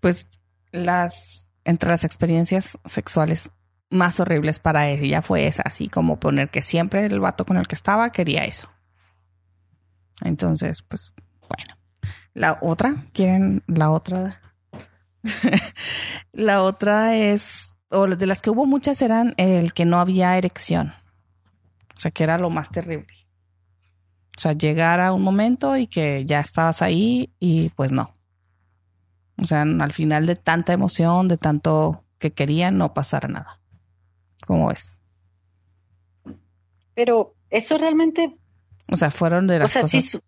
[0.00, 0.26] Pues
[0.72, 3.50] las, entre las experiencias sexuales
[3.90, 7.68] más horribles para ella fue esa, así como poner que siempre el vato con el
[7.68, 8.68] que estaba quería eso.
[10.22, 11.12] Entonces, pues,
[11.48, 11.74] bueno.
[12.34, 14.40] La otra, ¿quieren la otra?
[16.32, 20.92] la otra es, o de las que hubo muchas eran el que no había erección.
[21.96, 23.12] O sea, que era lo más terrible.
[24.36, 28.16] O sea, llegar a un momento y que ya estabas ahí y pues no.
[29.36, 33.60] O sea, al final de tanta emoción, de tanto que querían, no pasara nada.
[34.46, 34.98] ¿Cómo es?
[36.94, 38.39] Pero eso realmente
[38.90, 40.20] o sea, fueron de las o sea, cosas...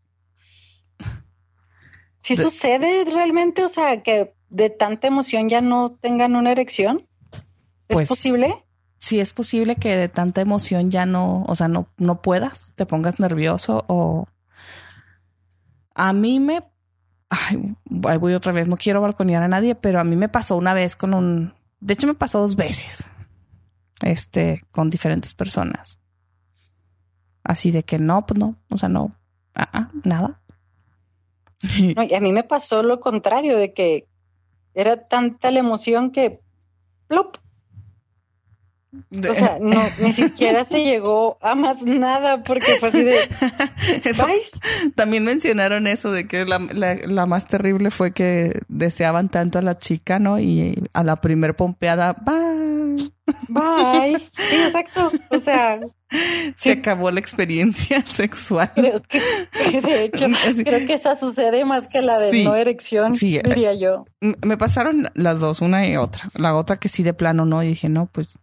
[2.22, 7.08] Sí, sucede realmente, o sea, que de tanta emoción ya no tengan una erección.
[7.88, 8.64] ¿Es Pues, posible?
[9.00, 12.86] Sí es posible que de tanta emoción ya no, o sea, no, no puedas, te
[12.86, 14.26] pongas nervioso o...
[15.94, 16.62] A mí me...
[17.28, 20.56] Ay, ahí voy otra vez, no quiero balconear a nadie, pero a mí me pasó
[20.56, 21.54] una vez con un...
[21.80, 23.02] De hecho, me pasó dos veces.
[24.02, 25.98] Este, con diferentes personas.
[27.44, 29.16] Así de que no, pues no, o sea, no,
[29.54, 30.40] ah, ah, nada.
[31.96, 34.08] No, y a mí me pasó lo contrario, de que
[34.74, 36.40] era tanta la emoción que
[37.06, 37.36] plop.
[39.28, 43.16] O sea, no, ni siquiera se llegó a más nada porque fue así de
[44.04, 44.26] Eso-.
[44.94, 49.62] También mencionaron eso de que la, la- la más terrible fue que deseaban tanto a
[49.62, 50.38] la chica, ¿no?
[50.38, 53.10] Y a la primer pompeada, bye.
[53.48, 54.18] Bye.
[54.36, 55.10] Sí, exacto.
[55.30, 55.80] O sea,
[56.56, 58.70] Se acabó la experiencia sexual.
[58.74, 60.26] creo que, de hecho,
[60.64, 64.04] creo que esa sucede más que la de Sí, no erección, eh, diría yo.
[64.20, 66.28] Me pasaron las dos, una y otra.
[66.34, 68.34] La otra que sí de plano no, y dije, no, pues,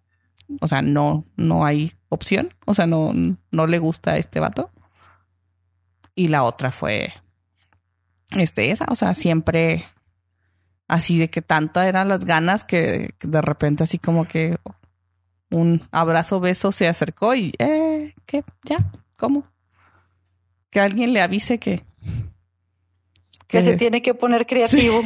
[0.61, 2.53] o sea, no, no hay opción.
[2.65, 3.13] O sea, no,
[3.51, 4.69] no le gusta a este vato.
[6.15, 7.13] Y la otra fue,
[8.31, 9.85] este, esa, o sea, siempre
[10.87, 14.57] así de que tanta eran las ganas que de repente así como que
[15.51, 18.43] un abrazo, beso se acercó y, eh, ¿qué?
[18.63, 18.91] ¿Ya?
[19.15, 19.43] ¿Cómo?
[20.69, 21.83] Que alguien le avise que...
[23.47, 25.01] Que se tiene que poner creativo.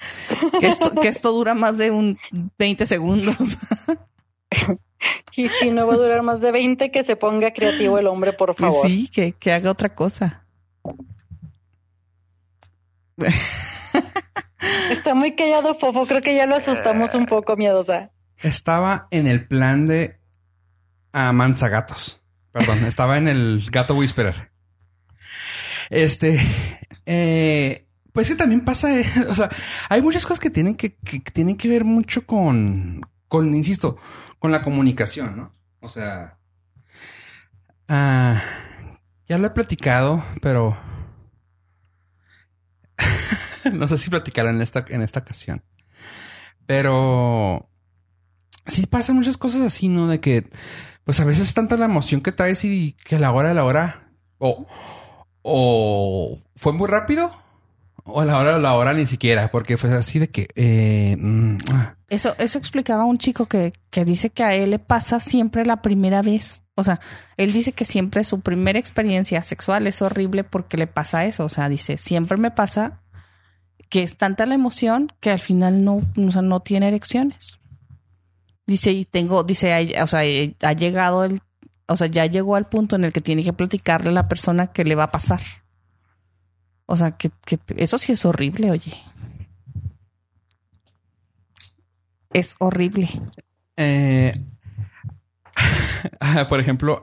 [0.60, 2.18] que esto, que esto dura más de un
[2.58, 3.36] 20 segundos.
[5.36, 8.32] Y si no va a durar más de 20, que se ponga creativo el hombre,
[8.32, 8.86] por favor.
[8.88, 10.44] Sí, que, que haga otra cosa.
[14.90, 16.06] Está muy callado, Fofo.
[16.06, 18.10] Creo que ya lo asustamos un poco, miedosa.
[18.42, 20.18] Estaba en el plan de
[21.12, 22.20] Amanzagatos.
[22.52, 24.50] Perdón, estaba en el gato Whisperer.
[25.90, 26.40] Este,
[27.06, 29.50] eh, pues que también pasa, eh, o sea,
[29.88, 33.96] hay muchas cosas que tienen que, que- que tienen que ver mucho con, con, insisto,
[34.38, 35.54] con la comunicación, ¿no?
[35.80, 36.38] O sea,
[37.88, 38.42] ah,
[39.28, 40.76] ya lo he platicado, pero
[43.72, 45.62] no sé si platicaré en esta, en esta ocasión.
[46.66, 47.68] Pero
[48.66, 50.08] sí pasan muchas cosas así, ¿no?
[50.08, 50.50] De que,
[51.04, 53.54] pues a veces es tanta la emoción que traes y que a la hora de
[53.54, 54.66] la hora, o,
[55.42, 57.30] o fue muy rápido,
[58.06, 61.96] o la hora la hora ni siquiera, porque fue así de que, eh, mm, ah.
[62.08, 65.82] Eso, eso explicaba un chico que, que dice que a él le pasa siempre la
[65.82, 66.62] primera vez.
[66.76, 67.00] O sea,
[67.36, 71.44] él dice que siempre su primera experiencia sexual es horrible porque le pasa eso.
[71.44, 73.00] O sea, dice, siempre me pasa
[73.88, 77.58] que es tanta la emoción que al final no, o sea, no tiene erecciones.
[78.66, 81.40] Dice, y tengo, dice, o sea, eh, ha llegado el,
[81.88, 84.68] o sea, ya llegó al punto en el que tiene que platicarle a la persona
[84.68, 85.40] que le va a pasar.
[86.86, 87.30] O sea, que,
[87.76, 88.96] eso sí es horrible, oye.
[92.32, 93.10] Es horrible.
[93.76, 94.32] Eh,
[96.48, 97.02] por ejemplo,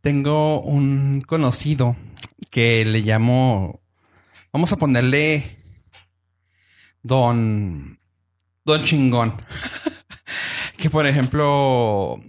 [0.00, 1.96] tengo un conocido
[2.50, 3.80] que le llamo,
[4.52, 5.58] vamos a ponerle
[7.02, 7.98] Don,
[8.64, 9.42] Don Chingón.
[10.78, 12.20] que por ejemplo,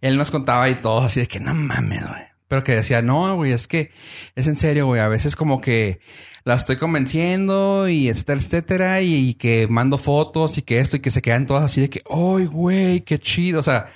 [0.00, 2.27] él nos contaba y todo así de que no mames, güey.
[2.48, 3.92] Pero que decía, no, güey, es que
[4.34, 5.00] es en serio, güey.
[5.00, 6.00] A veces como que
[6.44, 9.00] la estoy convenciendo y etcétera, etcétera.
[9.02, 12.02] Y, que mando fotos y que esto y que se quedan todas así de que,
[12.10, 13.60] ¡ay, güey, qué chido!
[13.60, 13.90] O sea,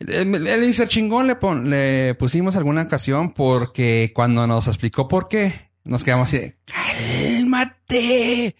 [0.00, 6.02] él dice chingón le, le pusimos alguna ocasión porque cuando nos explicó por qué, nos
[6.02, 8.56] quedamos así de, ¡cálmate!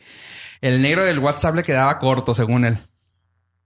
[0.61, 2.79] El negro del WhatsApp le quedaba corto, según él.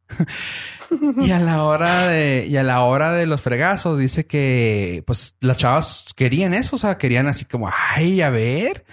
[1.20, 5.36] y a la hora de, y a la hora de los fregazos, dice que pues
[5.40, 8.84] las chavas querían eso, o sea, querían así como, ay, a ver,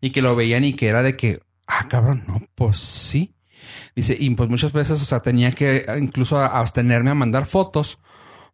[0.00, 3.34] y que lo veían y que era de que, ah, cabrón, no, pues sí.
[3.94, 7.98] Dice, y pues muchas veces, o sea, tenía que incluso abstenerme a mandar fotos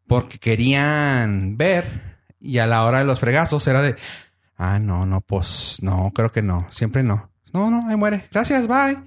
[0.06, 3.96] porque querían ver y a la hora de los fregazos era de,
[4.56, 7.30] ah, no, no, pues no, creo que no, siempre no.
[7.52, 8.28] No, no, ahí muere.
[8.30, 8.98] Gracias, bye.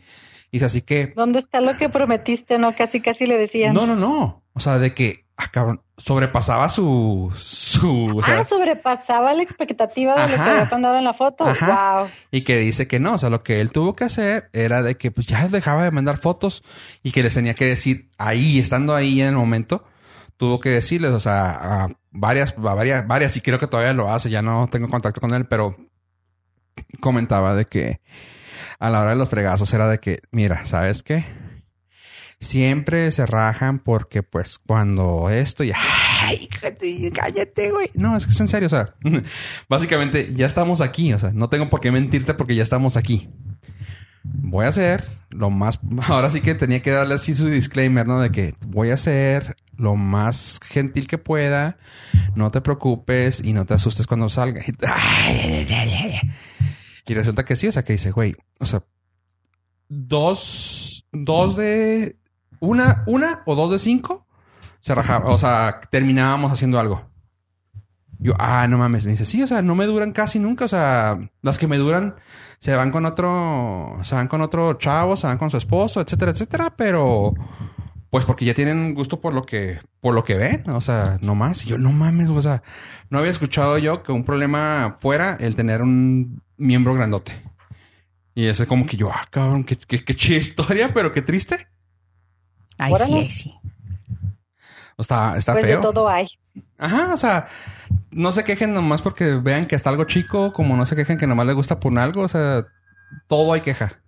[0.52, 1.14] Y así que.
[1.16, 2.58] ¿Dónde está lo que prometiste?
[2.58, 3.74] No, casi, casi le decían.
[3.74, 4.44] No, no, no.
[4.54, 7.32] O sea, de que, ah, cabrón, sobrepasaba su.
[7.38, 11.46] su ah, sobrepasaba la expectativa de lo que había mandado en la foto.
[11.46, 12.10] Wow.
[12.32, 13.14] Y que dice que no.
[13.14, 15.92] O sea, lo que él tuvo que hacer era de que pues ya dejaba de
[15.92, 16.64] mandar fotos
[17.04, 19.84] y que les tenía que decir ahí, estando ahí en el momento,
[20.38, 24.12] tuvo que decirles, o sea, a varias, a varias, varias, y creo que todavía lo
[24.12, 25.76] hace, ya no tengo contacto con él, pero
[27.02, 28.00] comentaba de que
[28.80, 31.26] a la hora de los fregazos era de que, mira, ¿sabes qué?
[32.40, 36.48] Siempre se rajan porque pues cuando esto y ay,
[37.14, 37.92] cállate, güey.
[37.94, 38.96] No, es que es en serio, o sea,
[39.70, 43.30] básicamente ya estamos aquí, o sea, no tengo por qué mentirte porque ya estamos aquí.
[44.24, 48.22] Voy a hacer lo más, ahora sí que tenía que darle así su disclaimer, ¿no?
[48.22, 51.78] De que voy a hacer lo más gentil que pueda,
[52.36, 54.62] no te preocupes y no te asustes cuando salga.
[57.10, 58.84] Y resulta que sí, o sea, que dice, güey, o sea,
[59.88, 62.18] dos, dos de,
[62.60, 64.28] una, una o dos de cinco
[64.80, 67.10] se rajaba, o sea, terminábamos haciendo algo.
[68.20, 70.68] Yo, ah, no mames, me dice, sí, o sea, no me duran casi nunca, o
[70.68, 72.14] sea, las que me duran
[72.60, 76.32] se van con otro, se van con otro chavo, se van con su esposo, etcétera,
[76.32, 77.34] etcétera, pero
[78.10, 81.36] pues porque ya tienen gusto por lo que, por lo que ven, o sea, no
[81.36, 81.66] más.
[81.66, 82.64] Y yo, no mames, o sea,
[83.10, 87.34] no había escuchado yo que un problema fuera el tener un miembro grandote.
[88.34, 91.68] Y ese como que yo, ah, cabrón, qué, qué, qué historia, pero qué triste.
[92.78, 93.54] Ay, sí, sí.
[94.98, 95.78] Está, está pues feo.
[95.78, 96.28] De todo hay.
[96.78, 97.48] Ajá, o sea,
[98.12, 101.28] no se quejen nomás porque vean que está algo chico, como no se quejen que
[101.28, 102.66] nomás les gusta por algo, o sea,
[103.28, 104.00] todo hay queja.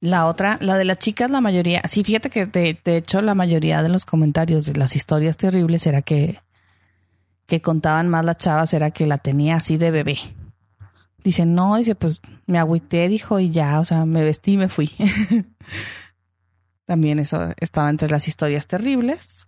[0.00, 3.34] La otra, la de las chicas, la mayoría, sí, fíjate que de, de hecho la
[3.34, 6.40] mayoría de los comentarios de las historias terribles era que
[7.48, 10.18] que contaban más las chavas era que la tenía así de bebé.
[11.24, 14.68] Dice, no, dice, pues me agüité, dijo, y ya, o sea, me vestí y me
[14.68, 14.92] fui.
[16.84, 19.46] También eso estaba entre las historias terribles.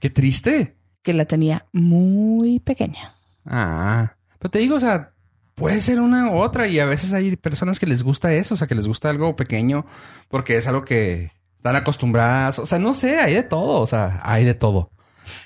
[0.00, 0.76] Qué triste.
[1.02, 3.14] Que la tenía muy pequeña.
[3.46, 5.11] Ah, pero te digo, o sea,
[5.54, 8.56] puede ser una u otra y a veces hay personas que les gusta eso, o
[8.56, 9.86] sea, que les gusta algo pequeño
[10.28, 14.20] porque es algo que están acostumbradas, o sea, no sé, hay de todo, o sea,
[14.22, 14.90] hay de todo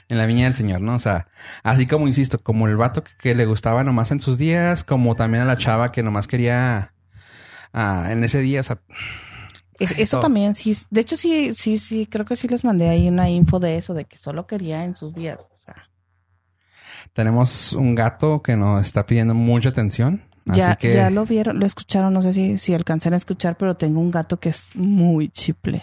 [0.08, 0.94] en la viña del Señor, ¿no?
[0.94, 1.28] O sea,
[1.62, 5.42] así como insisto, como el vato que, le gustaba nomás en sus días, como también
[5.42, 6.94] a la chava que nomás quería
[7.72, 8.78] ah, en ese día, o sea.
[9.78, 10.76] eso también, sí.
[10.90, 13.94] De hecho, sí, sí, sí, creo que sí les mandé ahí una info de eso,
[13.94, 15.46] de que solo quería en sus días.
[17.16, 20.22] Tenemos un gato que nos está pidiendo mucha atención.
[20.44, 24.00] Ya, ya lo vieron, lo escucharon, no sé si, si alcanzan a escuchar, pero tengo
[24.00, 25.82] un gato que es muy chiple.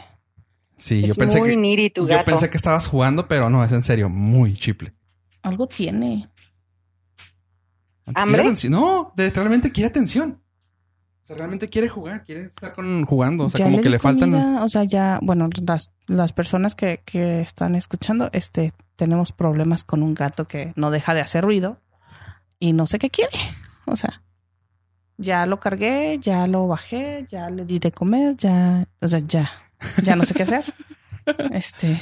[0.77, 4.55] Sí, yo pensé que yo pensé que estabas jugando, pero no, es en serio, muy
[4.55, 4.93] chiple.
[5.41, 6.29] Algo tiene.
[8.13, 8.53] ¿Hambre?
[8.69, 10.39] No, realmente quiere atención.
[11.23, 13.45] O sea, realmente quiere jugar, quiere estar con, jugando.
[13.45, 14.33] O sea, como que le faltan.
[14.35, 20.03] O sea, ya, bueno, las, las personas que, que están escuchando, este, tenemos problemas con
[20.03, 21.79] un gato que no deja de hacer ruido
[22.59, 23.37] y no sé qué quiere.
[23.85, 24.21] O sea,
[25.17, 29.49] ya lo cargué, ya lo bajé, ya le di de comer, ya, o sea, ya
[30.03, 30.63] ya no sé qué hacer.
[31.53, 32.01] Este,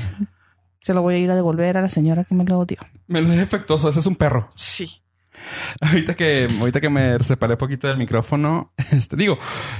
[0.79, 2.79] se lo voy a ir a devolver a la señora que me lo dio.
[3.05, 4.49] Me lo dio defectuoso, ese es un perro.
[4.55, 5.03] Sí.
[5.81, 9.37] Ahorita que, ahorita que me separé un poquito del micrófono, este, digo,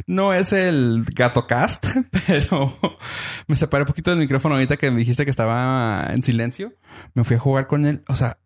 [0.08, 1.86] no es el gato cast,
[2.28, 2.78] pero
[3.48, 6.74] me separé un poquito del micrófono ahorita que me dijiste que estaba en silencio.
[7.14, 8.04] Me fui a jugar con él.
[8.08, 8.38] O sea,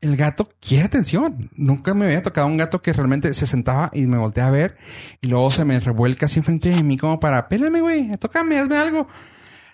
[0.00, 1.50] el gato quiere atención.
[1.56, 4.76] Nunca me había tocado un gato que realmente se sentaba y me voltea a ver
[5.20, 8.76] y luego se me revuelca así enfrente de mí como para, pélame, güey, tócame, hazme
[8.76, 9.08] algo.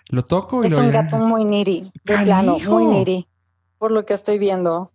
[0.09, 0.79] Lo toco y es lo...
[0.79, 3.27] Es un gato muy niri, de plano, muy niri,
[3.77, 4.91] por lo que estoy viendo.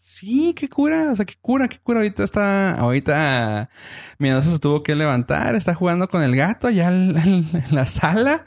[0.00, 2.00] Sí, qué cura, o sea, qué cura, qué cura.
[2.00, 3.70] Ahorita está, ahorita
[4.18, 8.44] miedoso se tuvo que levantar, está jugando con el gato allá en la sala.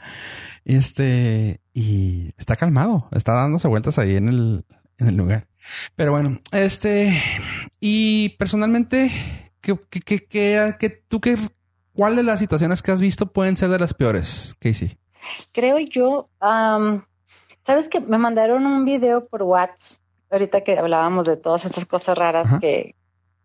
[0.64, 4.64] Este, y está calmado, está dándose vueltas ahí en el,
[4.98, 5.46] en el lugar.
[5.94, 7.22] Pero bueno, este,
[7.80, 11.38] y personalmente, ¿qué, qué, qué, qué, tú qué,
[11.92, 14.98] cuál de las situaciones que has visto pueden ser de las peores, Casey?
[15.52, 16.30] Creo yo,
[17.62, 20.00] sabes que me mandaron un video por WhatsApp,
[20.34, 22.94] ahorita que hablábamos de todas estas cosas raras que,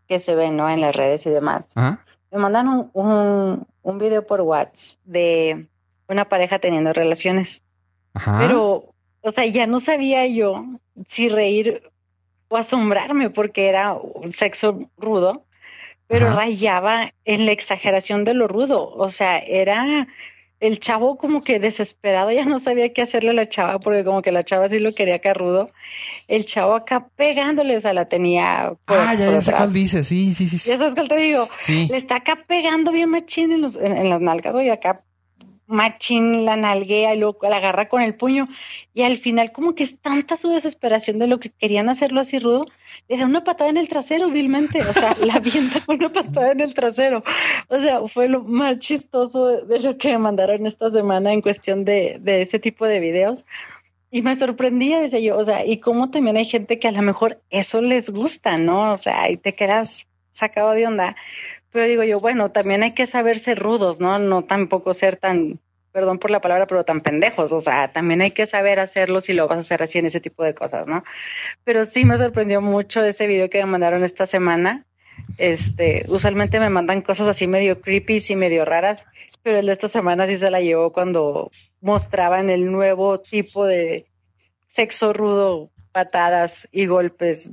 [0.08, 0.70] que se ven, ¿no?
[0.70, 1.68] En las redes y demás.
[1.76, 2.04] Ajá.
[2.32, 5.68] Me mandaron un, un, un video por WhatsApp de
[6.08, 7.62] una pareja teniendo relaciones.
[8.14, 8.38] Ajá.
[8.40, 10.56] Pero, o sea, ya no sabía yo
[11.08, 11.84] si reír
[12.50, 15.46] o asombrarme porque era un sexo rudo,
[16.08, 16.38] pero Ajá.
[16.38, 18.90] rayaba en la exageración de lo rudo.
[18.96, 20.08] O sea, era
[20.60, 24.22] el chavo como que desesperado, ya no sabía qué hacerle a la chava porque como
[24.22, 25.68] que la chava sí lo quería acá rudo.
[26.28, 30.04] El chavo acá pegándole, o sea, la tenía por, ah, ya, por ya dice.
[30.04, 30.70] Sí, sí, sí.
[30.70, 31.50] ¿Ya sabes cuál te digo?
[31.60, 31.88] Sí.
[31.90, 35.04] Le está acá pegando bien machín en, los, en, en las nalgas, oye, acá
[35.70, 38.48] machín la nalguea y luego la agarra con el puño.
[38.94, 42.40] Y al final, como que es tanta su desesperación de lo que querían hacerlo así
[42.40, 42.66] rudo,
[43.10, 44.82] una patada en el trasero, vilmente.
[44.82, 47.24] O sea, la avienta con una patada en el trasero.
[47.68, 51.86] O sea, fue lo más chistoso de, lo que me mandaron esta semana en cuestión
[51.86, 53.46] de, de ese tipo de videos.
[54.12, 57.02] Y me sorprendía, decía yo, o sea, y cómo también hay gente que a lo
[57.02, 58.92] mejor eso les gusta, ¿no?
[58.92, 61.16] O sea, y te quedas sacado de onda.
[61.72, 64.18] Pero digo yo, bueno, también hay que saber ser rudos, ¿no?
[64.18, 65.60] No tampoco ser tan,
[66.00, 67.52] perdón por la palabra, pero tan pendejos.
[67.52, 70.22] O sea, también hay que saber hacerlo si lo vas a hacer así en ese
[70.22, 71.04] tipo de cosas, ¿no?
[71.66, 74.86] Pero sí me sorprendió mucho ese video que me mandaron esta semana.
[75.38, 79.06] Este, usualmente me mandan cosas así medio creepy y medio raras,
[79.44, 84.06] pero el de esta semana sí se la llevó cuando mostraban el nuevo tipo de
[84.68, 87.52] sexo rudo, patadas y golpes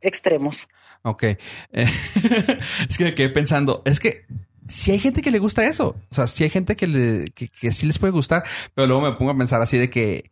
[0.00, 0.66] extremos.
[1.02, 1.24] Ok.
[2.88, 4.24] Es que me quedé pensando, es que
[4.68, 7.48] si hay gente que le gusta eso, o sea, si hay gente que, le, que,
[7.48, 8.44] que sí les puede gustar,
[8.74, 10.30] pero luego me pongo a pensar así de que,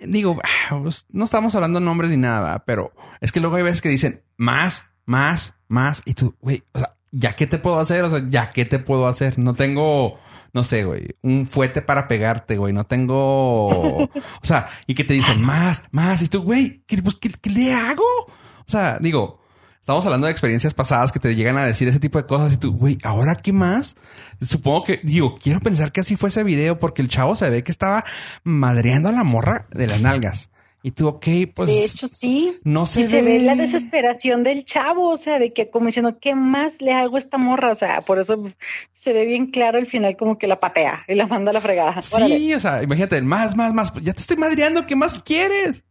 [0.00, 3.80] digo, ah, pues, no estamos hablando nombres ni nada, pero es que luego hay veces
[3.80, 8.04] que dicen más, más, más, y tú, güey, o sea, ¿ya qué te puedo hacer?
[8.04, 9.38] O sea, ¿ya qué te puedo hacer?
[9.38, 10.18] No tengo,
[10.52, 14.10] no sé, güey, un fuete para pegarte, güey, no tengo, o
[14.42, 17.72] sea, y que te dicen más, más, y tú, güey, ¿qué, pues, ¿qué, qué le
[17.72, 18.04] hago?
[18.26, 19.40] O sea, digo,
[19.86, 22.56] Estamos hablando de experiencias pasadas que te llegan a decir ese tipo de cosas y
[22.56, 23.94] tú, güey, ¿ahora qué más?
[24.42, 27.62] Supongo que, digo, quiero pensar que así fue ese video porque el chavo se ve
[27.62, 28.04] que estaba
[28.42, 30.50] madreando a la morra de las nalgas.
[30.82, 31.68] Y tú, ok, pues.
[31.68, 32.58] De hecho, sí.
[32.64, 33.38] no se y se ve.
[33.38, 37.18] la desesperación del chavo, o sea, de que como diciendo, ¿qué más le hago a
[37.20, 37.70] esta morra?
[37.70, 38.42] O sea, por eso
[38.90, 41.60] se ve bien claro al final como que la patea y la manda a la
[41.60, 42.00] fregada.
[42.10, 42.38] Órale.
[42.38, 43.92] Sí, o sea, imagínate, más, más, más.
[44.02, 45.84] Ya te estoy madreando, ¿qué más quieres?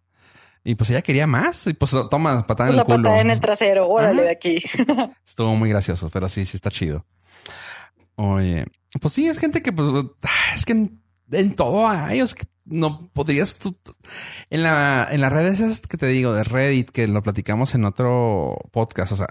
[0.66, 1.68] Y pues ella quería más.
[1.68, 2.98] Y pues toma patada Pues en el culo.
[3.04, 4.24] patada en el trasero, órale Ajá.
[4.24, 4.58] de aquí.
[5.26, 7.06] Estuvo muy gracioso, pero sí, sí está chido.
[8.16, 8.66] Oye,
[9.00, 9.90] pues sí, es gente que, pues,
[10.56, 11.02] es que en,
[11.32, 13.76] en todo hay, es que no podrías tú,
[14.50, 17.86] en la, en las redes esas que te digo, de Reddit, que lo platicamos en
[17.86, 19.28] otro podcast, o sea,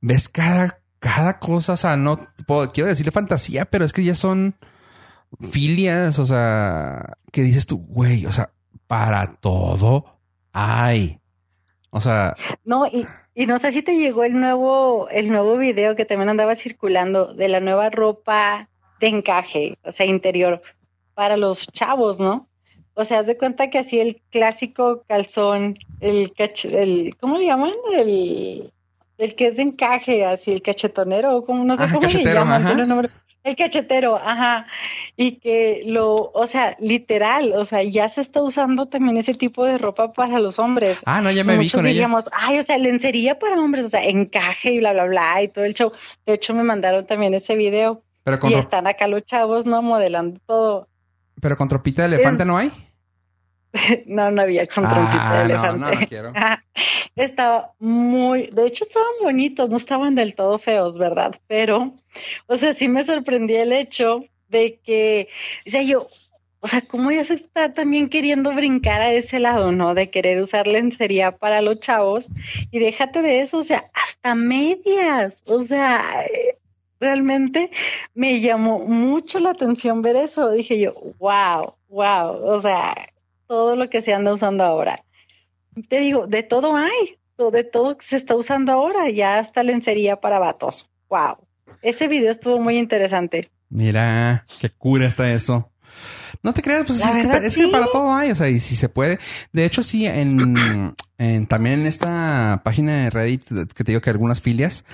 [0.00, 4.14] ves cada, cada cosa, o sea, no puedo, quiero decirle fantasía, pero es que ya
[4.14, 4.56] son
[5.50, 8.52] filias, o sea, que dices tú, güey, o sea,
[8.86, 10.11] para todo
[10.52, 11.18] hay.
[11.90, 12.34] O sea,
[12.64, 16.28] No, y, y no sé si te llegó el nuevo, el nuevo video que también
[16.30, 18.68] andaba circulando de la nueva ropa
[19.00, 20.62] de encaje, o sea, interior
[21.14, 22.46] para los chavos, ¿no?
[22.94, 27.46] O sea, haz de cuenta que así el clásico calzón, el, cach- el ¿cómo le
[27.46, 27.72] llaman?
[27.92, 28.72] El,
[29.18, 32.64] el que es de encaje, así el cachetonero, como no sé Ah, cómo le llaman,
[32.66, 33.10] tiene un nombre.
[33.44, 34.66] El cachetero, ajá.
[35.16, 39.64] Y que lo, o sea, literal, o sea, ya se está usando también ese tipo
[39.64, 41.02] de ropa para los hombres.
[41.06, 41.92] ah, no, ya me vi Muchos con ella.
[41.92, 45.48] diríamos, ay, o sea, lencería para hombres, o sea, encaje y bla, bla, bla, y
[45.48, 45.90] todo el show.
[46.24, 49.82] De hecho, me mandaron también ese video Pero con, y están acá los chavos, ¿no?
[49.82, 50.88] Modelando todo.
[51.40, 52.70] pero con tropita de elefante Es- no hay.
[54.06, 55.78] No, no había con trompita Ah, de no, elefante.
[55.78, 56.32] no, no quiero.
[57.16, 61.34] Estaba muy, de hecho estaban bonitos, no estaban del todo feos, ¿verdad?
[61.46, 61.94] Pero,
[62.46, 65.28] o sea, sí me sorprendía el hecho de que,
[65.66, 66.08] o sea, yo,
[66.60, 69.94] o sea, cómo ya se está también queriendo brincar a ese lado, ¿no?
[69.94, 72.28] De querer usar lencería para los chavos
[72.70, 76.02] y déjate de eso, o sea, hasta medias, o sea,
[77.00, 77.70] realmente
[78.14, 80.50] me llamó mucho la atención ver eso.
[80.50, 82.94] Dije yo, wow, wow, o sea,
[83.52, 85.04] todo lo que se anda usando ahora.
[85.90, 87.18] Te digo, de todo hay,
[87.52, 90.88] de todo se está usando ahora, ya hasta lencería para vatos.
[91.10, 91.36] Wow.
[91.82, 93.50] Ese video estuvo muy interesante.
[93.68, 95.70] Mira, qué cura está eso.
[96.42, 98.74] No te creas, pues es, que, es que para todo hay, o sea, y si
[98.74, 99.18] se puede.
[99.52, 103.44] De hecho, sí, en, en- también en esta página de Reddit
[103.74, 104.86] que te digo que algunas filias,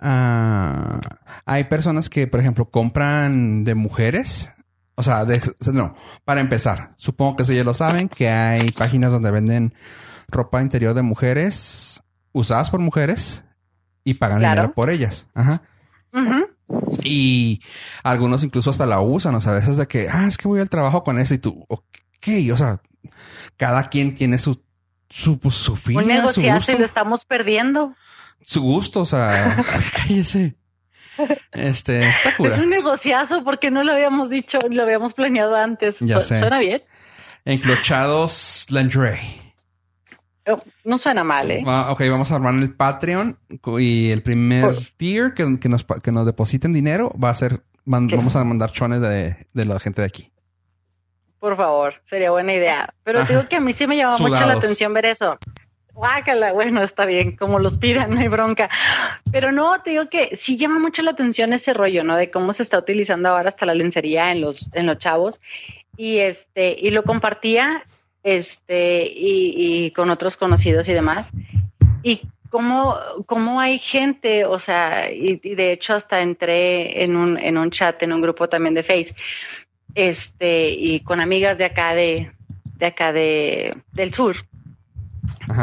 [0.00, 1.00] ah,
[1.44, 4.50] hay personas que, por ejemplo, compran de mujeres.
[4.96, 5.40] O sea, de-
[5.72, 5.94] no,
[6.24, 9.74] para empezar, supongo que eso ya lo saben, que hay páginas donde venden
[10.28, 13.44] ropa interior de mujeres usadas por mujeres
[14.04, 15.26] y pagan dinero por ellas.
[15.34, 15.62] Ajá.
[17.02, 17.60] Y
[18.02, 20.60] algunos incluso hasta la usan, o sea, a veces de que, ah, es que voy
[20.60, 21.86] al trabajo con eso y tú, ok,
[22.52, 22.80] o sea,
[23.56, 24.62] cada quien tiene su,
[25.08, 25.98] su, pues, su fin.
[25.98, 27.94] Un negociazo y lo estamos perdiendo.
[28.42, 29.62] Su gusto, o sea,
[29.96, 30.56] cállese.
[31.52, 36.00] Este, está Es un negociazo porque no lo habíamos dicho, lo habíamos planeado antes.
[36.00, 36.38] Ya sé.
[36.38, 36.80] Suena bien.
[37.44, 39.46] Enclochados lingerie.
[40.48, 41.64] Oh, no suena mal, ¿eh?
[41.66, 43.38] Ah, ok, vamos a armar el Patreon
[43.78, 48.44] y el primer tier que, nos, que nos depositen dinero va a ser, vamos a
[48.44, 50.32] mandar chones de, la gente de aquí.
[51.40, 52.94] Por favor, sería buena idea.
[53.02, 55.36] Pero digo que a mí sí me llama mucho la atención ver eso.
[55.96, 58.68] Guácala, bueno, está bien, como los pidan, no hay bronca.
[59.32, 62.16] Pero no, te digo que sí llama mucho la atención ese rollo, ¿no?
[62.16, 65.40] De cómo se está utilizando ahora hasta la lencería en los, en los chavos.
[65.96, 67.86] Y este, y lo compartía
[68.22, 71.30] este, y, con otros conocidos y demás.
[72.02, 77.56] Y cómo, cómo hay gente, o sea, y, de hecho hasta entré en un, en
[77.56, 79.14] un chat, en un grupo también de Face,
[79.94, 82.32] este, y con amigas de acá de,
[82.76, 84.36] de acá de, del sur,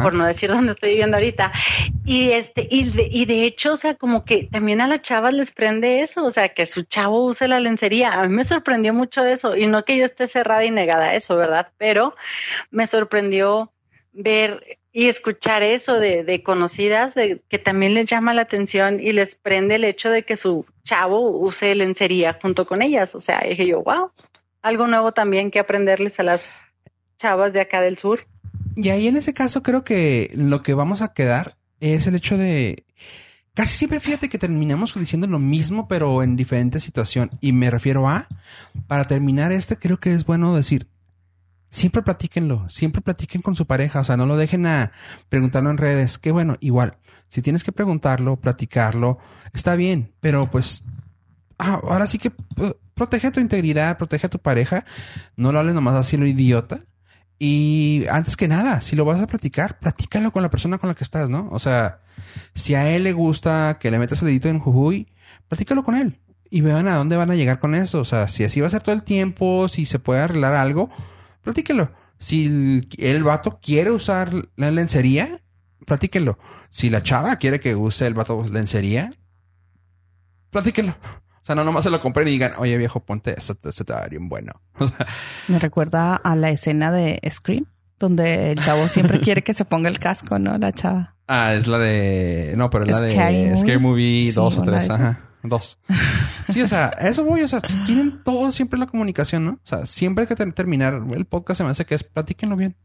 [0.02, 1.52] por no decir dónde estoy viviendo ahorita.
[2.06, 5.34] Y este, y de, y de hecho, o sea, como que también a las chavas
[5.34, 8.12] les prende eso, o sea, que su chavo use la lencería.
[8.12, 11.16] A mí me sorprendió mucho eso, y no que yo esté cerrada y negada a
[11.16, 11.72] eso, ¿verdad?
[11.78, 12.16] Pero
[12.72, 13.72] me sorprendió
[14.14, 19.12] ver y escuchar eso de, de conocidas de, que también les llama la atención y
[19.12, 23.16] les prende el hecho de que su chavo use lencería junto con ellas.
[23.16, 24.12] O sea, dije yo, wow,
[24.62, 26.56] algo nuevo también que aprenderles a las
[27.18, 28.22] chavas de acá del sur.
[28.76, 32.38] Y ahí en ese caso creo que lo que vamos a quedar es el hecho
[32.38, 32.86] de...
[33.54, 37.30] Casi siempre fíjate que terminamos diciendo lo mismo, pero en diferente situación.
[37.40, 38.28] Y me refiero a,
[38.88, 40.88] para terminar este, creo que es bueno decir,
[41.74, 44.92] siempre platíquenlo, siempre platiquen con su pareja, o sea, no lo dejen a
[45.30, 46.98] preguntarlo en redes, que bueno, igual,
[47.30, 49.18] si tienes que preguntarlo, platicarlo,
[49.54, 50.84] está bien, pero pues,
[51.58, 52.32] ah, ahora sí que
[52.94, 54.86] protege tu integridad, protege a tu pareja,
[55.36, 56.86] no lo hables nomás así lo idiota,
[57.46, 60.96] y antes que nada, si lo vas a platicar, platícalo con la persona con la
[60.96, 61.50] que estás, ¿no?
[61.52, 62.00] O sea,
[62.56, 65.10] si a él le gusta que le metas el dedito en Jujuy,
[65.50, 68.00] platícalo con él y vean a dónde van a llegar con eso.
[68.00, 70.90] O sea, si así va a ser todo el tiempo, si se puede arreglar algo,
[71.42, 71.92] platíquelo.
[72.18, 75.42] Si el, vato quiere usar la lencería,
[75.86, 76.40] platíquelo.
[76.70, 79.12] Si la chava quiere que use el vato lencería,
[80.50, 80.96] platíquelo.
[81.44, 83.92] O sea, no nomás se lo compren y digan, oye viejo, ponte eso, se te
[83.92, 84.62] va bien bueno.
[85.50, 87.66] Me recuerda a la escena de Scream,
[88.00, 90.58] donde el chavo siempre quiere que se ponga el casco, ¿no?
[90.58, 91.18] La chava.
[91.28, 92.54] Ah, es la de.
[92.56, 94.90] No, pero es la de Scary Movie 2 o 3.
[94.90, 95.20] Ajá.
[95.44, 95.80] Dos.
[96.52, 97.42] Sí, o sea, eso voy.
[97.42, 99.52] O sea, si tienen todo siempre la comunicación, ¿no?
[99.52, 102.76] O sea, siempre hay que terminar el podcast se me hace que es platíquenlo bien.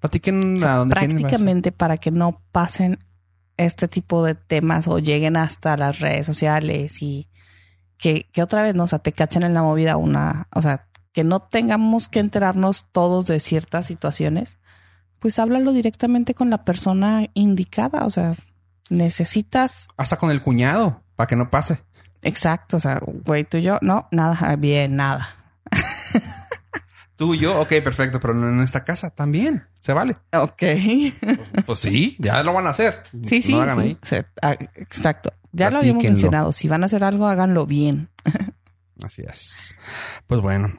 [0.00, 2.98] Platiquen a donde Prácticamente para que no pasen
[3.58, 7.28] este tipo de temas o lleguen hasta las redes sociales y
[8.00, 8.84] que, que otra vez, ¿no?
[8.84, 12.86] O sea, te cachen en la movida una, o sea, que no tengamos que enterarnos
[12.90, 14.58] todos de ciertas situaciones,
[15.18, 18.34] pues háblalo directamente con la persona indicada, o sea,
[18.88, 19.86] necesitas...
[19.96, 21.82] Hasta con el cuñado, para que no pase.
[22.22, 25.36] Exacto, o sea, güey, tú y yo, no, nada, bien, nada.
[27.16, 30.16] Tú y yo, ok, perfecto, pero no en esta casa también, se vale.
[30.32, 30.62] Ok.
[31.66, 33.02] Pues, sí, ya lo van a hacer.
[33.24, 33.54] Sí, sí,
[34.02, 34.16] sí.
[34.40, 35.30] Ah, exacto.
[35.52, 36.52] Ya lo habíamos mencionado.
[36.52, 38.08] Si van a hacer algo, háganlo bien.
[39.04, 39.74] Así es.
[40.26, 40.72] Pues bueno,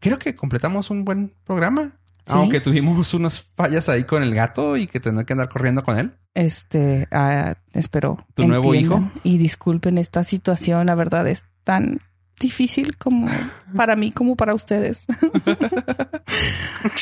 [0.00, 1.92] creo que completamos un buen programa.
[2.26, 5.98] Aunque tuvimos unas fallas ahí con el gato y que tener que andar corriendo con
[5.98, 6.12] él.
[6.34, 8.18] Este, uh, espero.
[8.34, 9.10] ¿Tu nuevo hijo?
[9.24, 12.02] Y disculpen esta situación, la verdad es tan
[12.38, 13.28] difícil como
[13.74, 15.06] para mí como para ustedes.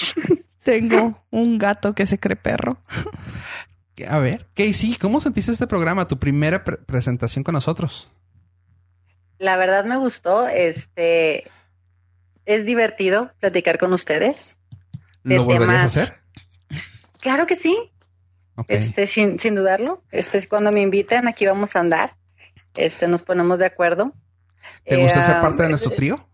[0.62, 2.78] Tengo un gato que se cree perro.
[4.08, 6.06] A ver, Casey, ¿cómo sentiste este programa?
[6.06, 8.10] Tu primera presentación con nosotros.
[9.38, 10.46] La verdad me gustó.
[10.48, 11.50] Este
[12.44, 14.58] es divertido platicar con ustedes.
[15.22, 16.20] ¿Lo volverías a hacer?
[17.20, 17.76] Claro que sí.
[18.68, 20.02] Este, sin, sin dudarlo.
[20.10, 22.16] Este es cuando me inviten, aquí vamos a andar.
[22.74, 24.14] Este, nos ponemos de acuerdo.
[24.84, 26.28] ¿Te gusta ser parte de nuestro trío?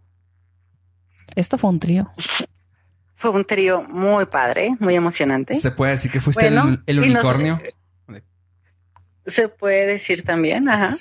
[1.34, 2.12] Esto fue un trío.
[3.22, 5.54] Fue un trío muy padre, muy emocionante.
[5.54, 7.60] ¿Se puede decir que fuiste el, unicornio?
[9.24, 10.96] se puede decir también, ajá.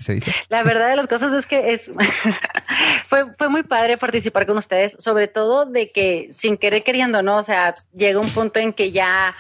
[0.49, 1.91] La verdad de las cosas es que es
[3.07, 7.37] fue, fue muy padre participar con ustedes, sobre todo de que sin querer queriendo, ¿no?
[7.37, 9.35] O sea, llega un punto en que ya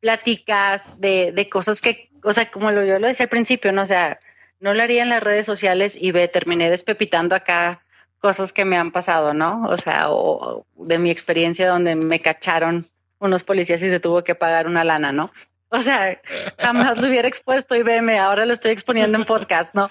[0.00, 3.80] platicas de, de cosas que, o sea, como lo, yo lo decía al principio, ¿no?
[3.80, 4.20] O sea,
[4.60, 7.80] no lo haría en las redes sociales y ve, terminé despepitando acá
[8.26, 9.62] cosas que me han pasado, ¿no?
[9.68, 12.84] O sea, o de mi experiencia donde me cacharon
[13.20, 15.30] unos policías y se tuvo que pagar una lana, ¿no?
[15.68, 16.20] O sea,
[16.58, 19.90] jamás lo hubiera expuesto y veme, ahora lo estoy exponiendo en podcast, ¿no?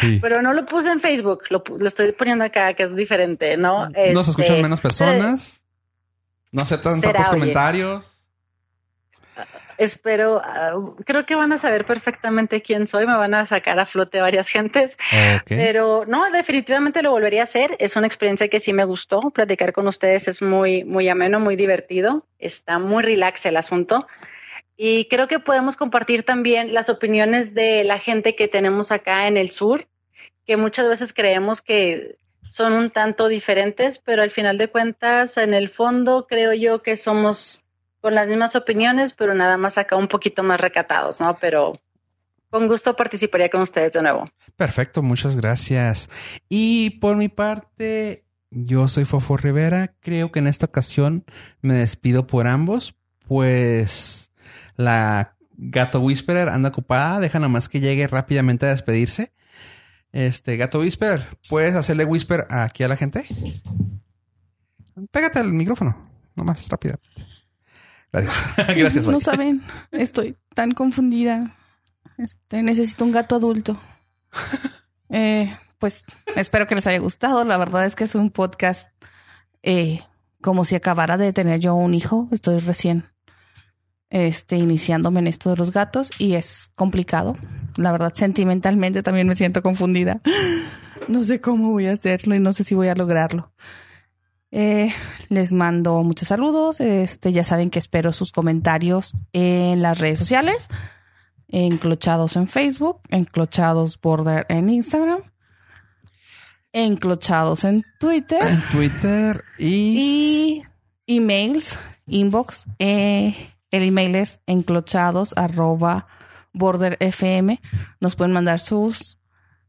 [0.00, 0.20] Sí.
[0.22, 3.88] Pero no lo puse en Facebook, lo, estoy poniendo acá, que es diferente, ¿no?
[3.88, 5.60] ¿No se escuchan este, menos personas?
[6.52, 8.04] ¿No aceptan tantos comentarios?
[9.78, 10.74] Espero, ah,
[11.04, 14.48] creo que van a saber perfectamente quién soy, me van a sacar a flote varias
[14.48, 14.96] gentes,
[15.46, 17.76] pero no, definitivamente lo volvería a hacer.
[17.78, 19.30] Es una experiencia que sí me gustó.
[19.30, 22.26] Platicar con ustedes es muy, muy ameno, muy divertido.
[22.38, 24.06] Está muy relax el asunto.
[24.76, 29.36] Y creo que podemos compartir también las opiniones de la gente que tenemos acá en
[29.36, 29.86] el sur,
[30.46, 35.54] que muchas veces creemos que son un tanto diferentes, pero al final de cuentas, en
[35.54, 37.63] el fondo, creo yo que somos
[38.04, 41.38] con las mismas opiniones, pero nada más acá un poquito más recatados, ¿no?
[41.40, 41.72] Pero
[42.50, 44.26] con gusto participaría con ustedes de nuevo.
[44.56, 46.10] Perfecto, muchas gracias.
[46.50, 49.94] Y por mi parte, yo soy Fofo Rivera.
[50.00, 51.24] Creo que en esta ocasión
[51.62, 52.94] me despido por ambos,
[53.26, 54.30] pues
[54.76, 57.20] la Gato Whisperer anda ocupada.
[57.20, 59.32] Deja nada más que llegue rápidamente a despedirse.
[60.12, 63.24] Este, Gato Whisperer, ¿puedes hacerle whisper aquí a la gente?
[65.10, 66.98] Pégate al micrófono, nomás rápido.
[68.76, 69.06] Gracias.
[69.06, 69.62] No saben,
[69.92, 71.54] estoy tan confundida.
[72.18, 73.78] Este, necesito un gato adulto.
[75.10, 76.04] Eh, pues
[76.34, 77.44] espero que les haya gustado.
[77.44, 78.88] La verdad es que es un podcast
[79.62, 80.00] eh,
[80.40, 82.26] como si acabara de tener yo un hijo.
[82.32, 83.04] Estoy recién
[84.10, 87.36] este, iniciándome en esto de los gatos y es complicado.
[87.76, 90.20] La verdad, sentimentalmente también me siento confundida.
[91.06, 93.52] No sé cómo voy a hacerlo y no sé si voy a lograrlo.
[94.56, 94.94] Eh,
[95.30, 96.78] les mando muchos saludos.
[96.80, 100.68] Este, ya saben que espero sus comentarios en las redes sociales.
[101.48, 105.22] Enclochados en Facebook, Enclochados Border en Instagram,
[106.72, 108.46] Enclochados en Twitter.
[108.46, 110.62] En Twitter y...
[111.06, 112.66] y emails, inbox.
[112.78, 113.34] Eh,
[113.72, 116.06] el email es enclochados arroba
[116.52, 117.60] border fm.
[118.00, 119.18] Nos pueden mandar sus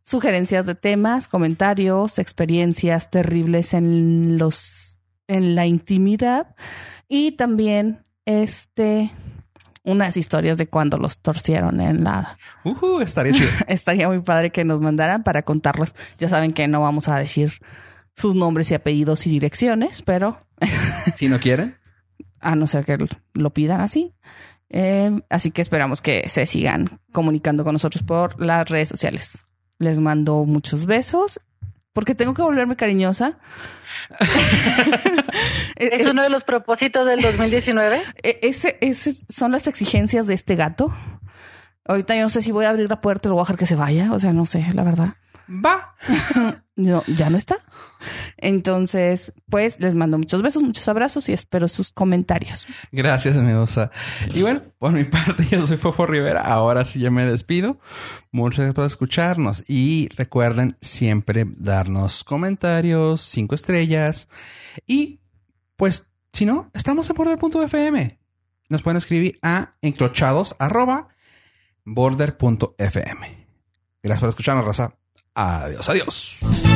[0.06, 6.56] sugerencias de temas, comentarios, experiencias terribles en los en la intimidad
[7.08, 9.12] y también este
[9.84, 13.50] unas historias de cuando los torcieron en la uh, estaría chido.
[13.68, 15.94] estaría muy padre que nos mandaran para contarlos.
[16.18, 17.54] Ya saben que no vamos a decir
[18.16, 20.40] sus nombres y apellidos y direcciones, pero
[21.16, 21.78] si no quieren,
[22.40, 22.98] a no ser que
[23.34, 24.14] lo pidan así.
[24.70, 29.46] Eh, así que esperamos que se sigan comunicando con nosotros por las redes sociales.
[29.86, 31.40] Les mando muchos besos
[31.94, 33.38] porque tengo que volverme cariñosa.
[35.76, 38.02] ¿Es uno de los propósitos del 2019?
[38.24, 40.92] E, ese, ese son las exigencias de este gato.
[41.88, 43.60] Ahorita yo no sé si voy a abrir la puerta y lo voy a dejar
[43.60, 44.12] que se vaya.
[44.12, 45.14] O sea, no sé, la verdad.
[45.50, 45.96] Va.
[46.76, 47.58] no, ya no está.
[48.38, 52.68] Entonces, pues les mando muchos besos, muchos abrazos y espero sus comentarios.
[52.92, 53.92] Gracias, Medosa.
[54.34, 56.42] Y bueno, por mi parte, yo soy Fofo Rivera.
[56.42, 57.80] Ahora sí ya me despido.
[58.32, 64.28] Muchas gracias por escucharnos y recuerden siempre darnos comentarios, cinco estrellas
[64.88, 65.20] y
[65.76, 68.20] pues si no, estamos en border.fm.
[68.68, 70.56] Nos pueden escribir a encrochados
[71.86, 73.48] border.fm.
[74.02, 74.96] Gracias por escucharnos, raza.
[75.36, 76.75] Adiós, adiós.